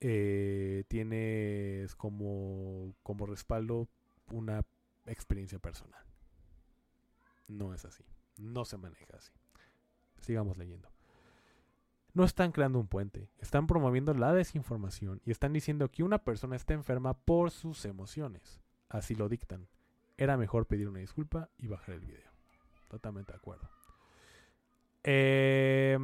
[0.00, 3.88] eh, tienes como, como respaldo
[4.30, 4.64] una
[5.06, 6.04] experiencia personal.
[7.48, 8.04] No es así.
[8.38, 9.32] No se maneja así.
[10.20, 10.91] Sigamos leyendo
[12.14, 16.56] no están creando un puente, están promoviendo la desinformación y están diciendo que una persona
[16.56, 18.60] está enferma por sus emociones.
[18.88, 19.68] Así lo dictan.
[20.18, 22.30] Era mejor pedir una disculpa y bajar el video.
[22.88, 23.68] Totalmente de acuerdo.
[25.04, 25.98] Eh,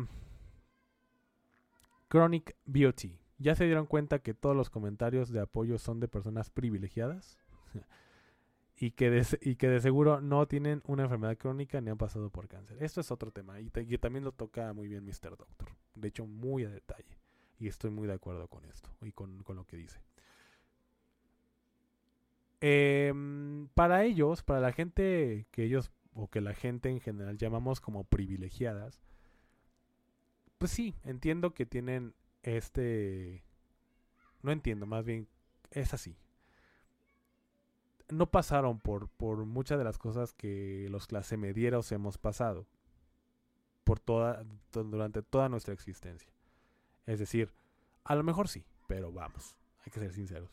[2.09, 3.19] Chronic Beauty.
[3.37, 7.39] ¿Ya se dieron cuenta que todos los comentarios de apoyo son de personas privilegiadas?
[8.77, 12.31] y que, de, y que de seguro no tienen una enfermedad crónica ni han pasado
[12.31, 12.83] por cáncer.
[12.83, 13.69] Esto es otro tema y,
[13.99, 15.37] también lo toca muy bien Mr.
[15.37, 15.69] Doctor.
[16.01, 17.19] De hecho, muy a detalle.
[17.59, 20.01] Y estoy muy de acuerdo con esto y con, lo que dice.
[22.61, 27.81] Em, para ellos, para la gente que ellos o que la gente en general llamamos
[27.81, 29.01] como privilegiadas,
[30.59, 33.45] pues sí, entiendo que tienen este...
[34.43, 35.29] No entiendo, más bien
[35.71, 36.17] es así.
[38.09, 42.67] No pasaron por, por muchas de las cosas que los clase medieros hemos pasado
[43.89, 46.31] por toda, durante toda nuestra existencia.
[47.07, 47.55] Es decir,
[48.05, 50.51] a lo mejor sí, pero vamos, hay que ser sinceros.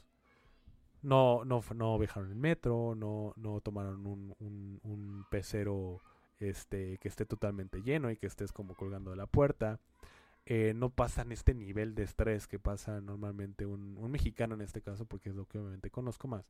[1.02, 6.00] No, no, no viajaron en metro, no, no tomaron un, un, un pecero
[6.40, 9.82] este, que esté totalmente lleno y que estés como colgando de la puerta.
[10.46, 14.82] Eh, no pasan este nivel de estrés que pasa normalmente un, un, mexicano en este
[14.82, 16.50] caso, porque es lo que obviamente conozco más.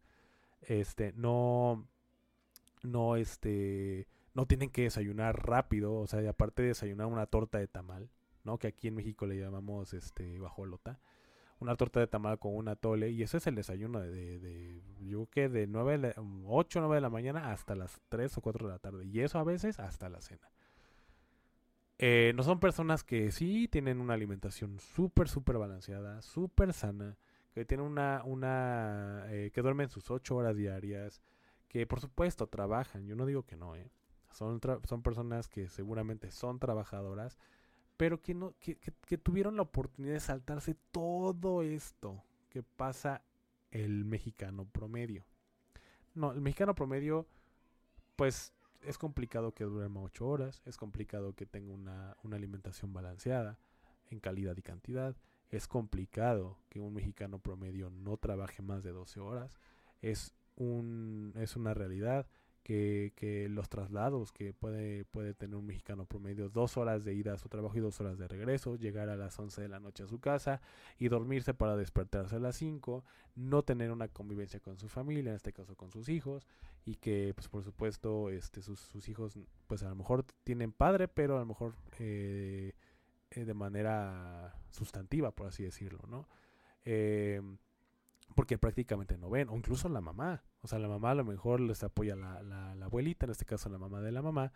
[0.62, 1.88] Este, no,
[2.84, 7.68] no, este, no tienen que desayunar rápido, o sea, aparte de desayunar una torta de
[7.68, 8.10] tamal,
[8.44, 8.60] ¿no?
[8.60, 11.00] Que aquí en México le llamamos, este, bajolota.
[11.60, 15.28] Una torta de tamal con una tole, y ese es el desayuno de, de, yo
[15.28, 18.74] que de 9, 8 o 9 de la mañana hasta las 3 o 4 de
[18.74, 20.52] la tarde, y eso a veces hasta la cena.
[21.98, 27.18] Eh, no son personas que sí tienen una alimentación súper, súper balanceada, súper sana,
[27.54, 31.22] que tienen una, una, eh, que duermen sus 8 horas diarias,
[31.70, 33.90] que por supuesto trabajan, yo no digo que no, ¿eh?
[34.36, 37.38] Son, son personas que seguramente son trabajadoras,
[37.96, 43.22] pero que, no, que, que, tuvieron la oportunidad de saltarse todo esto que pasa
[43.72, 45.24] el mexicano promedio.
[46.16, 47.26] No, el mexicano promedio,
[48.18, 53.58] pues es complicado que duerma 8 horas, es complicado que tenga una, una, alimentación balanceada
[54.10, 55.16] en calidad y cantidad,
[55.50, 59.58] es complicado que un mexicano promedio no trabaje más de 12 horas,
[60.02, 62.28] es, un, es una realidad
[62.66, 67.34] que, que los traslados que puede, puede tener un mexicano promedio, dos horas de ida
[67.34, 70.02] a su trabajo y dos horas de regreso, llegar a las 11 de la noche
[70.02, 70.62] a su casa
[70.98, 73.04] y dormirse para despertarse a las 5,
[73.36, 76.48] no tener una convivencia con su familia, en este caso con sus hijos,
[76.86, 81.08] y que pues por supuesto este, sus, sus hijos pues a lo mejor tienen padre,
[81.08, 82.74] pero a lo mejor eh,
[83.30, 86.28] eh, de manera sustantiva, por así decirlo, ¿no?
[86.84, 87.44] Eh,
[88.34, 90.44] porque prácticamente no ven, o incluso la mamá.
[90.62, 93.46] O sea, la mamá a lo mejor les apoya la, la, la abuelita, en este
[93.46, 94.52] caso la mamá de la mamá.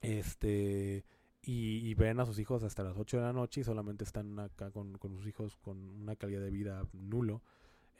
[0.00, 1.04] Este.
[1.40, 4.70] Y, ven a sus hijos hasta las 8 de la noche y solamente están acá
[4.70, 7.42] con, con, sus hijos con una calidad de vida nulo.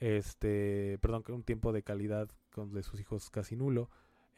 [0.00, 3.90] Este, perdón, un tiempo de calidad con de sus hijos casi nulo.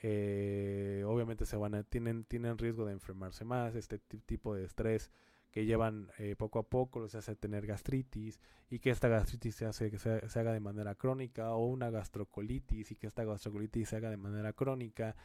[0.02, 5.10] Eh, obviamente se van a, tienen, tienen riesgo de enfermarse más, este tipo de estrés
[5.50, 9.66] que llevan eh, poco a poco los hace tener gastritis y que esta gastritis se
[9.66, 13.88] hace que se, se, haga de manera crónica o una gastrocolitis y que esta gastrocolitis
[13.88, 15.16] se haga de manera crónica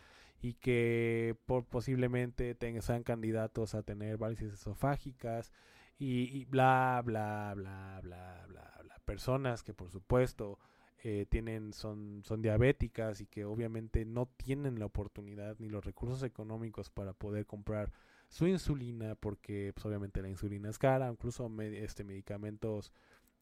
[0.42, 5.52] y que por posiblemente tengan, sean candidatos a tener varices esofágicas
[5.98, 9.00] y, y bla bla bla bla bla bla.
[9.06, 10.58] Personas que por supuesto
[11.04, 16.24] eh, tienen son son diabéticas y que obviamente no tienen la oportunidad ni los recursos
[16.24, 17.92] económicos para poder comprar
[18.36, 22.92] su insulina, porque pues, obviamente la insulina es cara, incluso este, medicamentos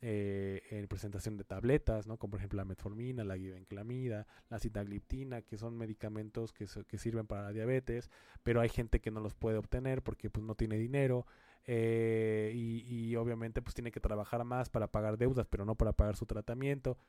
[0.01, 2.17] eh, en presentación de tabletas, ¿no?
[2.17, 7.25] como por ejemplo la metformina, la glibenclamida, la sitagliptina, que son medicamentos que, que sirven
[7.25, 8.11] para la diabetes,
[8.43, 11.25] pero hay gente que no los puede obtener porque pues, no tiene dinero.
[11.65, 15.93] Eh, y, y obviamente pues tiene que trabajar más para pagar deudas, pero no para
[15.93, 16.99] pagar su tratamiento.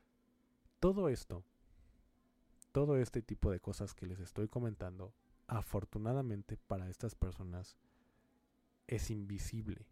[0.81, 1.45] Todo esto,
[2.73, 5.13] todo este tipo de cosas que les estoy comentando,
[5.47, 7.77] afortunadamente para estas personas
[8.87, 9.87] es invisible.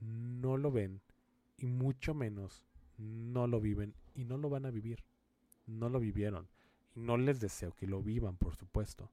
[0.00, 1.00] No lo ven
[1.56, 2.64] y mucho menos
[2.98, 5.04] no lo viven y no lo van a vivir.
[5.66, 6.48] No lo vivieron.
[6.94, 9.10] Y no les deseo que lo vivan, por supuesto.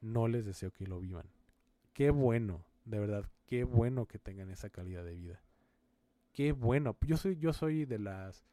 [0.00, 1.26] No les deseo que lo vivan.
[1.92, 5.42] Qué bueno, de verdad, qué bueno que tengan esa calidad de vida.
[6.32, 6.96] Qué bueno.
[7.06, 8.44] Yo soy, yo soy de las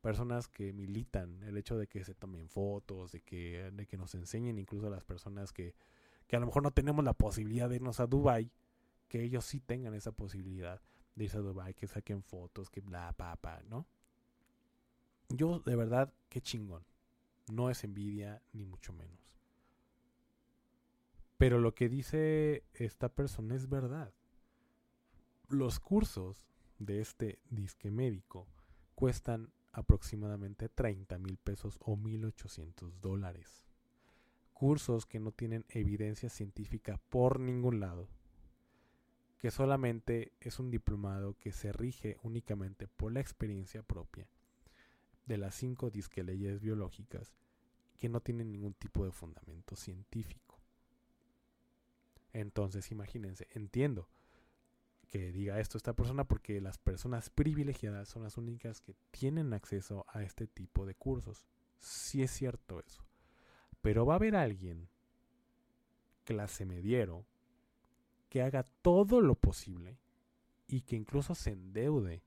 [0.00, 4.14] personas que militan el hecho de que se tomen fotos, de que, de que nos
[4.14, 5.74] enseñen incluso a las personas que,
[6.26, 8.50] que a lo mejor no tenemos la posibilidad de irnos a Dubai,
[9.08, 10.80] que ellos sí tengan esa posibilidad
[11.14, 13.86] de irse a Dubai, que saquen fotos, que bla, pa, pa, ¿no?
[15.28, 16.84] Yo, de verdad, qué chingón.
[17.48, 19.18] No es envidia, ni mucho menos.
[21.38, 24.12] Pero lo que dice esta persona es verdad.
[25.48, 26.44] Los cursos
[26.78, 28.48] de este disque médico
[28.94, 33.65] cuestan aproximadamente 30 mil pesos o 1.800 dólares
[34.56, 38.08] cursos que no tienen evidencia científica por ningún lado,
[39.38, 44.26] que solamente es un diplomado que se rige únicamente por la experiencia propia
[45.26, 47.34] de las cinco disque leyes biológicas
[47.98, 50.58] que no tienen ningún tipo de fundamento científico.
[52.32, 54.08] Entonces, imagínense, entiendo
[55.06, 60.06] que diga esto esta persona porque las personas privilegiadas son las únicas que tienen acceso
[60.08, 61.44] a este tipo de cursos.
[61.78, 63.06] Si sí es cierto eso.
[63.86, 64.88] Pero va a haber alguien
[66.24, 67.24] clase mediero
[68.28, 69.96] que haga todo lo posible
[70.66, 72.24] y que incluso se endeude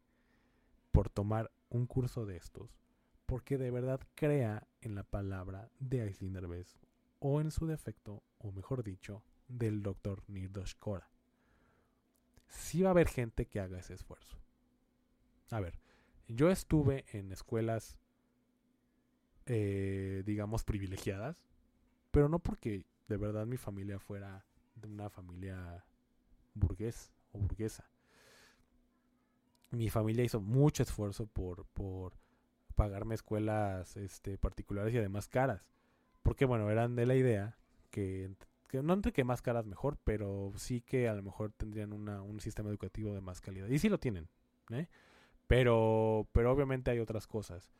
[0.93, 2.79] por tomar un curso de estos,
[3.25, 6.79] porque de verdad crea en la palabra de Aislinn Derbez,
[7.19, 11.09] o en su defecto, o mejor dicho, del doctor Nirdosh Kora.
[12.47, 14.37] Sí va a haber gente que haga ese esfuerzo.
[15.49, 15.77] A ver,
[16.29, 17.97] yo estuve en escuelas,
[19.45, 21.48] eh, digamos, privilegiadas,
[22.11, 24.45] pero no porque de verdad mi familia fuera
[24.75, 25.85] de una familia
[26.53, 27.89] burgués o burguesa.
[29.71, 32.13] Mi familia hizo mucho esfuerzo por, por
[32.75, 35.67] pagarme escuelas este, particulares y además caras.
[36.23, 37.57] Porque bueno, eran de la idea
[37.91, 38.31] que,
[38.71, 42.39] no entre que más caras mejor, pero sí que a lo mejor tendrían una, un
[42.39, 43.67] sistema educativo de más calidad.
[43.67, 44.27] Y sí lo tienen,
[44.69, 44.87] ¿eh?
[45.47, 47.71] Pero, pero obviamente hay otras cosas.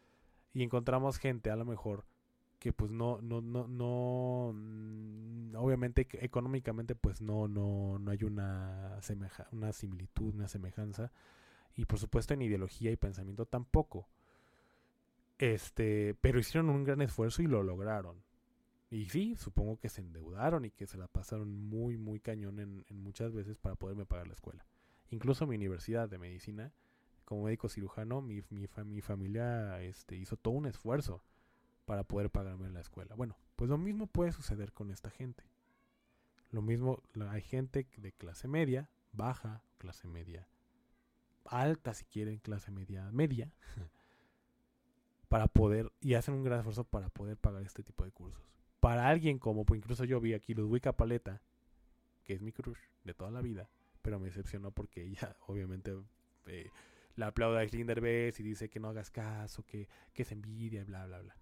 [0.54, 2.06] Y encontramos gente a lo mejor
[2.60, 9.02] que pues no, no, no, no, mm, obviamente económicamente pues no, no, no hay una,
[9.02, 11.12] semeja, una similitud, una semejanza.
[11.76, 14.08] Y por supuesto en ideología y pensamiento tampoco.
[15.38, 18.22] Este, pero hicieron un gran esfuerzo y lo lograron.
[18.92, 22.86] Y sí, supongo que se endeudaron y que se la pasaron muy, muy cañón en,
[22.90, 24.66] en muchas veces para poderme pagar la escuela.
[25.12, 26.74] Incluso mi universidad de medicina,
[27.24, 31.24] como médico cirujano, mi, mi, mi familia este, hizo todo un esfuerzo
[31.90, 33.16] para poder pagarme la escuela.
[33.16, 35.44] Bueno, pues lo mismo puede suceder con esta gente.
[36.52, 40.48] Lo mismo, hay gente de clase media, baja, clase media,
[41.46, 43.52] alta si quieren, clase media, media,
[45.30, 48.44] para poder, y hacen un gran esfuerzo para poder pagar este tipo de cursos.
[48.80, 51.42] Para alguien como, pues incluso yo vi aquí Ludwika Paleta,
[52.24, 53.68] que es mi crush de toda la vida,
[54.04, 55.98] pero me decepcionó porque ella obviamente
[56.46, 56.70] eh,
[57.16, 61.08] la aplauda a Slinderbest y dice que no hagas caso, que, que es envidia, bla,
[61.08, 61.36] bla, bla.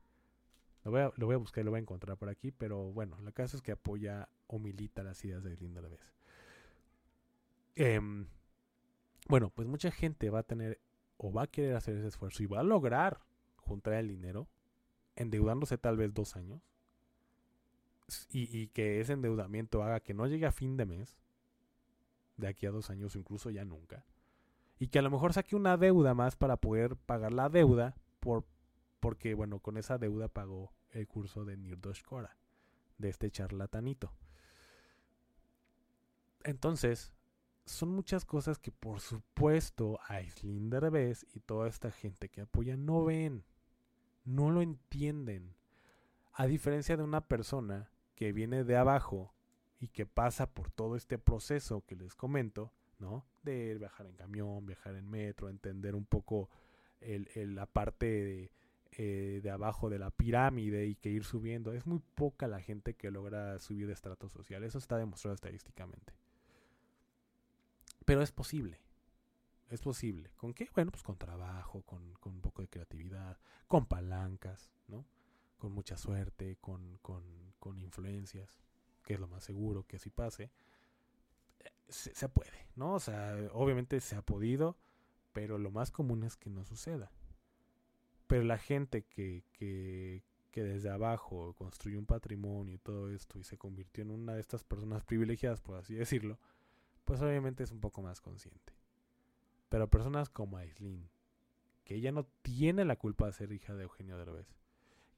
[0.87, 2.93] Lo voy, a, lo voy a buscar y lo voy a encontrar por aquí, pero
[2.93, 5.99] bueno, la caso es que apoya o milita las ideas de Linda la vez.
[7.75, 8.25] Em,
[9.27, 10.79] bueno, pues mucha gente va a tener
[11.17, 13.19] o va a querer hacer ese esfuerzo y va a lograr
[13.57, 14.47] juntar el dinero,
[15.17, 16.61] endeudándose tal vez dos años,
[18.29, 21.17] y, y, que ese endeudamiento haga que no llegue a fin de mes,
[22.37, 24.05] de aquí a dos años o incluso ya nunca,
[24.79, 28.45] y que a lo mejor saque una deuda más para poder pagar la deuda por
[29.01, 32.37] porque bueno, con esa deuda pagó el curso de Nirdosh Kora,
[32.97, 34.13] de este charlatanito.
[36.43, 37.13] Entonces,
[37.65, 43.03] son muchas cosas que por supuesto Aislinn Derbez y toda esta gente que apoya no
[43.03, 43.43] ven,
[44.23, 45.55] no lo entienden.
[46.33, 49.33] A diferencia de una persona que viene de abajo
[49.79, 53.25] y que pasa por todo este proceso que les comento, ¿no?
[53.43, 56.49] De viajar en camión, viajar en metro, entender un poco
[57.01, 58.51] el, la parte de,
[58.91, 61.73] eh, de abajo de la pirámide y que ir subiendo.
[61.73, 64.63] Es muy poca la gente que logra subir de estrato social.
[64.63, 66.13] Eso está demostrado estadísticamente.
[68.05, 68.79] Pero es posible.
[69.69, 70.31] Es posible.
[70.37, 70.69] ¿Con qué?
[70.73, 75.05] Bueno, pues con trabajo, con, un poco de creatividad, con palancas, ¿no?
[75.57, 78.61] Con mucha suerte, con, con, influencias,
[79.03, 80.51] que es lo más seguro que así pase.
[81.89, 82.93] Se, se puede, ¿no?
[82.93, 84.77] O sea, obviamente se ha podido,
[85.33, 87.11] pero lo más común es que no suceda.
[88.27, 93.43] Pero la gente que, que, que desde abajo construyó un patrimonio y todo esto y
[93.43, 96.37] se convirtió en una de estas personas privilegiadas, por así decirlo,
[97.05, 98.73] pues obviamente es un poco más consciente.
[99.69, 101.09] Pero personas como Aislinn,
[101.85, 104.47] que ella no tiene la culpa de ser hija de Eugenio Derbez,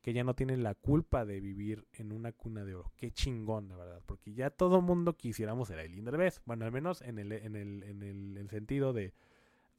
[0.01, 2.91] que ella no tiene la culpa de vivir en una cuna de oro.
[2.95, 6.41] Qué chingón, de verdad, porque ya todo mundo quisiéramos ser Aislinn Derbez.
[6.45, 9.13] Bueno, al menos en el, en el, en el sentido de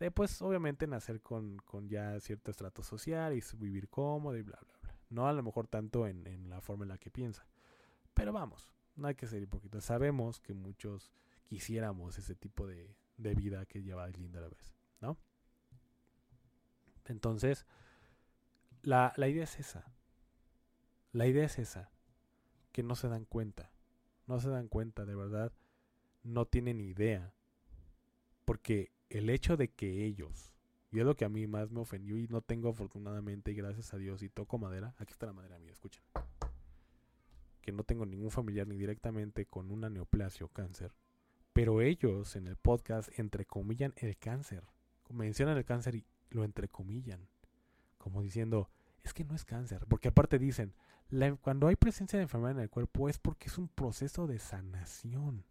[0.00, 4.58] de pues obviamente nacer con, con ya cierto estrato social y vivir cómodo y bla,
[4.66, 4.96] bla, bla.
[5.10, 7.46] No a lo mejor tanto en, en la forma en la que piensa.
[8.14, 9.84] Pero vamos, no hay que ser hipócritas.
[9.84, 11.12] Sabemos que muchos
[11.44, 15.18] quisiéramos ese tipo de, de vida que lleva Linda a la vez, ¿no?
[17.04, 17.66] Entonces,
[18.82, 19.92] la, la idea es esa.
[21.12, 21.90] La idea es esa.
[22.72, 23.70] Que no se dan cuenta.
[24.26, 25.52] No se dan cuenta, de verdad.
[26.22, 27.34] No tienen idea.
[28.44, 30.52] Porque el hecho de que ellos,
[30.90, 33.92] y es lo que a mí más me ofendió y no tengo afortunadamente y gracias
[33.92, 36.02] a Dios y toco madera, aquí está la madera mía, escuchen,
[37.60, 40.94] que no tengo ningún familiar ni directamente con una neoplasia o cáncer,
[41.52, 44.64] pero ellos en el podcast entrecomillan el cáncer,
[45.10, 47.28] mencionan el cáncer y lo entrecomillan,
[47.98, 48.70] como diciendo,
[49.02, 50.72] es que no es cáncer, porque aparte dicen,
[51.40, 55.44] cuando hay presencia de enfermedad en el cuerpo es porque es un proceso de sanación.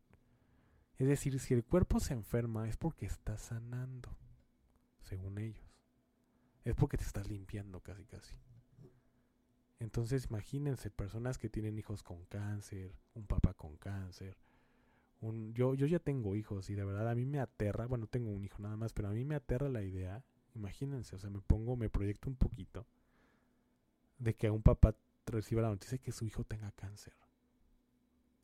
[1.00, 4.10] Es decir, si el cuerpo se enferma es porque está sanando,
[5.02, 5.66] según ellos.
[6.66, 8.36] Es porque te estás limpiando casi casi.
[9.80, 14.38] Entonces imagínense personas que tienen hijos con cáncer, un papá con cáncer.
[15.22, 18.32] Un, yo, yo ya tengo hijos y de verdad a mí me aterra, bueno, tengo
[18.32, 20.24] un hijo nada más, pero a mí me aterra la idea,
[20.54, 22.86] imagínense, o sea, me pongo, me proyecto un poquito
[24.18, 24.96] de que un papá
[25.26, 27.14] reciba la noticia de que su hijo tenga cáncer.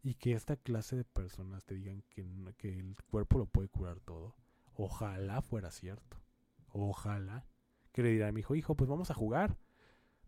[0.06, 2.24] Y que esta clase de personas te digan que,
[2.60, 4.36] que el cuerpo lo puede curar todo.
[4.76, 6.22] Ojalá fuera cierto.
[6.68, 7.48] Ojalá.
[7.92, 9.58] Que le dirá a mi hijo, hijo, pues vamos a jugar.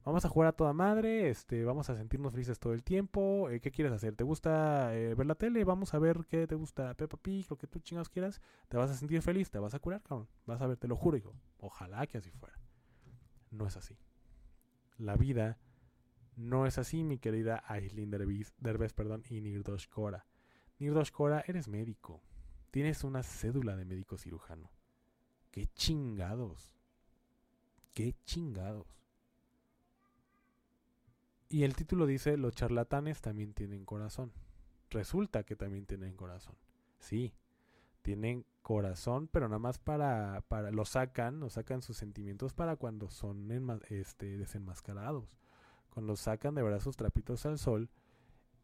[0.04, 3.52] Vamos a jugar a toda madre, este, vamos a sentirnos felices todo el tiempo.
[3.52, 4.16] Eh, ¿Qué quieres hacer?
[4.16, 5.64] ¿Te gusta eh, ver la tele?
[5.64, 8.42] Vamos a ver qué te gusta, Peppa Pig, lo que tú chingados quieras.
[8.70, 10.28] Te vas a sentir feliz, te vas a curar, cabrón.
[10.48, 11.36] Vas a ver, te lo juro, hijo.
[11.60, 12.58] Ojalá que así fuera.
[13.52, 13.96] No es así.
[14.98, 15.60] La vida
[16.38, 20.28] no es así, mi querida Aislinn Derbez, perdón, y Nirdosh Kora.
[20.78, 22.22] Nirdosh Kora, eres médico.
[22.70, 24.70] Tienes una cédula de médico cirujano.
[25.50, 26.76] ¡Qué chingados!
[27.96, 28.86] ¡Qué chingados!
[31.50, 34.32] Y el título dice, los charlatanes también tienen corazón.
[34.92, 36.56] Resulta que también tienen corazón.
[37.00, 37.34] Sí,
[38.04, 43.10] tienen corazón, pero nada más para, para lo sacan, lo sacan sus sentimientos para cuando
[43.10, 43.50] son
[43.90, 45.36] este, desenmascarados
[45.98, 47.90] cuando sacan de verdad sus trapitos al sol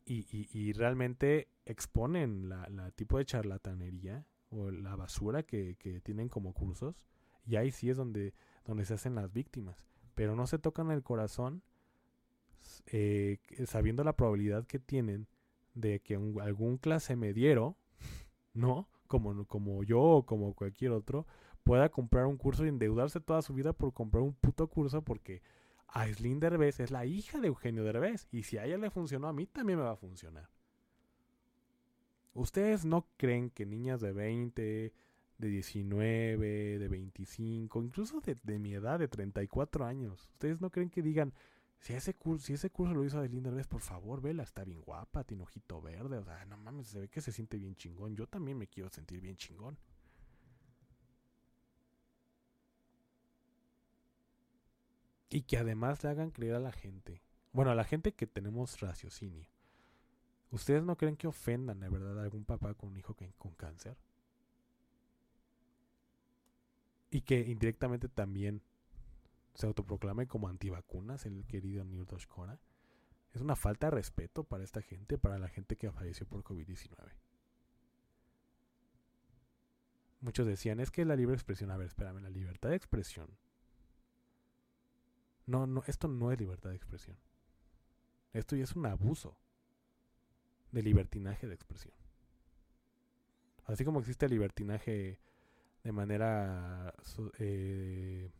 [0.05, 7.01] y, realmente exponen la, tipo de charlatanería o la basura que, tienen como cursos,
[7.47, 9.83] y ahí sí es donde, donde se hacen las víctimas.
[10.13, 11.63] Pero no se tocan el corazón
[12.85, 15.27] eh, sabiendo la probabilidad que tienen
[15.73, 17.75] de que algún clase mediero,
[18.53, 18.87] ¿no?
[19.07, 21.25] Como, como yo o como cualquier otro,
[21.63, 25.41] pueda comprar un curso y endeudarse toda su vida por comprar un puto curso porque
[25.93, 28.27] Aislinn Derbez es la hija de Eugenio Derbez.
[28.31, 30.49] Y si a ella le funcionó, a mí también me va a funcionar.
[32.33, 34.93] ¿Ustedes no creen que niñas de 20,
[35.37, 41.03] de 19, de 25, incluso de, mi edad, de 34 años, ¿ustedes no creen que
[41.03, 41.31] digan,
[41.77, 44.81] si ese curso, si ese curso lo hizo Aislinn Derbez, por favor, vela, está bien
[44.81, 48.15] guapa, tiene ojito verde, o sea, no mames, se ve que se siente bien chingón.
[48.15, 49.77] Yo también me quiero sentir bien chingón.
[55.33, 57.23] Y que además le hagan creer a la gente,
[57.53, 59.47] bueno, a la gente que tenemos raciocinio.
[60.51, 63.97] ¿Ustedes no creen que ofendan de verdad a algún papá con un hijo con cáncer?
[67.09, 68.61] Y que indirectamente también
[69.55, 72.59] se autoproclame como antivacunas el querido Nirdosh Kora.
[73.33, 76.95] Es una falta de respeto para esta gente, para la gente que falleció por COVID-19.
[80.21, 83.35] Muchos decían, es que la libre expresión, a ver, espérame, la libertad de expresión
[85.45, 87.17] no, no, esto no es libertad de expresión.
[88.31, 89.37] Esto ya es un abuso
[90.71, 91.93] de libertinaje de expresión.
[93.65, 95.19] Así como existe el libertinaje
[95.83, 96.93] de manera
[97.39, 98.31] eh,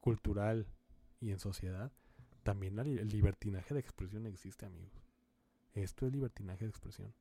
[0.00, 0.66] cultural
[1.20, 1.92] y en sociedad,
[2.42, 5.02] también el libertinaje de expresión existe, amigos.
[5.74, 7.14] Esto es libertinaje de expresión.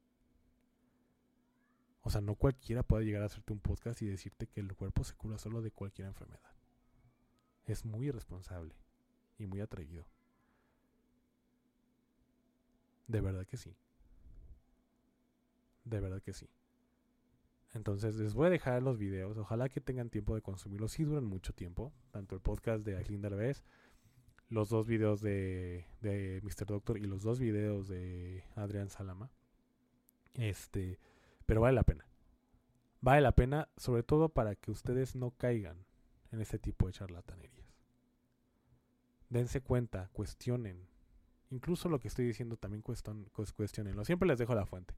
[2.02, 5.04] O sea, no cualquiera puede llegar a hacerte un podcast y decirte que el cuerpo
[5.04, 6.55] se cura solo de cualquier enfermedad
[7.66, 8.76] es muy irresponsable
[9.38, 10.06] y muy atrevido.
[13.08, 13.76] De verdad que sí.
[15.84, 16.50] De verdad que sí.
[17.74, 19.38] Entonces les voy a dejar los videos.
[19.38, 20.94] Ojalá que tengan tiempo de consumirlos.
[20.94, 21.94] Sí duran mucho tiempo.
[22.12, 23.64] Tanto el podcast de Aislinn Derbez,
[24.50, 26.66] los dos videos de, de Mr.
[26.66, 29.30] Doctor y los dos videos de Adrián Salama.
[30.34, 31.00] Este,
[31.46, 32.08] pero vale la pena.
[33.02, 35.86] Vale la pena sobre todo para que ustedes no caigan
[36.36, 37.74] en ese tipo de charlatanerías.
[39.30, 40.88] Dense cuenta, cuestionen.
[41.50, 44.06] Incluso lo que estoy diciendo también cuestionenlo.
[44.06, 44.96] Siempre les dejo la fuente.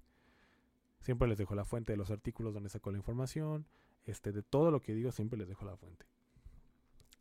[1.00, 3.68] Siempre les dejo la fuente de los artículos donde saco la información.
[4.04, 6.06] Este, de todo lo que digo, siempre les dejo la fuente.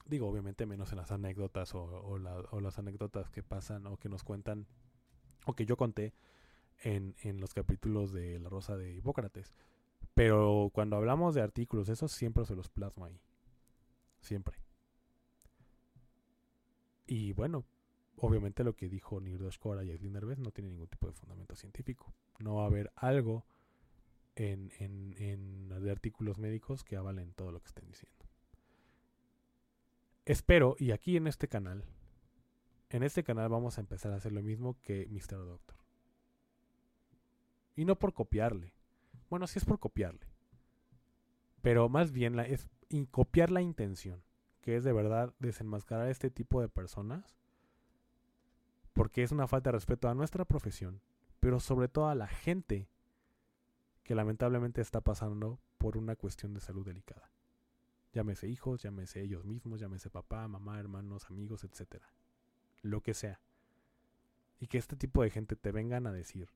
[0.07, 2.19] Digo, obviamente menos en las anécdotas o,
[2.61, 4.67] las anécdotas que pasan o que nos cuentan
[5.47, 6.15] o que yo conté
[6.83, 9.53] en, los capítulos de La Rosa de Hipócrates.
[10.15, 13.21] Pero cuando hablamos de artículos, esos siempre se los plasmo ahí.
[14.27, 14.59] Siempre.
[17.07, 17.65] Y bueno,
[18.17, 22.13] obviamente lo que dijo Nirdosh Kora y Aislinn no tiene ningún tipo de fundamento científico.
[22.41, 23.47] No va a haber algo
[24.35, 28.27] en, en, en de artículos médicos que avalen todo lo que estén diciendo.
[30.25, 31.85] Espero, y aquí en este canal,
[32.91, 35.39] en este canal vamos a empezar a hacer lo mismo que Mr.
[35.39, 35.77] Doctor.
[37.77, 38.75] Y no por copiarle.
[39.31, 40.27] Bueno, sí es por copiarle.
[41.63, 42.69] Pero más bien la, es
[43.11, 44.23] copiar la intención,
[44.61, 47.37] que es de verdad desenmascarar a este tipo de personas,
[48.93, 51.03] porque es una falta de respeto a nuestra profesión,
[51.41, 52.89] pero sobre todo a la gente
[54.03, 57.31] que lamentablemente está pasando por una cuestión de salud delicada.
[58.13, 62.03] Llámese hijos, llámese ellos mismos, llámese papá, mamá, hermanos, amigos, etc.
[62.83, 63.41] Lo que sea.
[64.59, 66.49] Y que este tipo de gente te vengan a decir.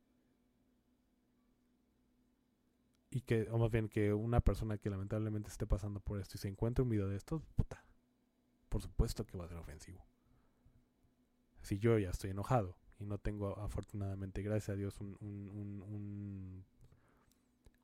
[3.11, 6.39] Y que, o más bien, que una persona que lamentablemente esté pasando por esto y
[6.39, 7.85] se encuentre un video de estos, puta.
[8.69, 10.07] Por supuesto que va a ser ofensivo.
[11.63, 15.83] Si yo ya estoy enojado y no tengo, afortunadamente, gracias a Dios, un, un, un,
[15.83, 16.65] un,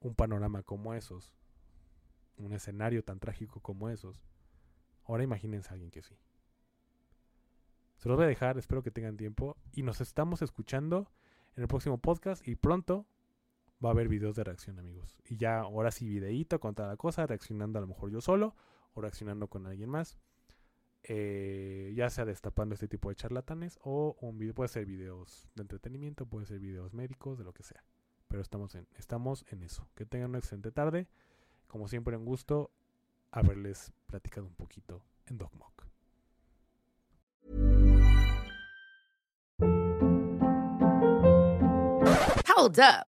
[0.01, 1.35] un panorama como esos,
[2.37, 4.23] un escenario tan trágico como esos,
[5.05, 6.17] ahora imagínense a alguien que sí.
[7.97, 11.11] Se los voy a dejar, espero que tengan tiempo y nos estamos escuchando
[11.57, 13.07] en el próximo podcast y pronto
[13.85, 15.19] va a haber videos de reacción, amigos.
[15.25, 18.55] Y ya ahora sí, videíto con toda la cosa, reaccionando a lo mejor yo solo
[18.95, 20.19] o reaccionando con alguien más.
[21.09, 25.63] Eh, ya sea destapando este tipo de charlatanes o un video, puede ser videos de
[25.63, 27.85] entretenimiento, puede ser videos médicos, de lo que sea.
[28.29, 29.89] Pero estamos en, estamos en eso.
[29.95, 31.07] Que tengan una excelente tarde.
[31.69, 32.73] Como siempre, un gusto
[33.31, 35.85] haberles platicado un poquito en Dogmok.
[42.57, 43.16] Hold up.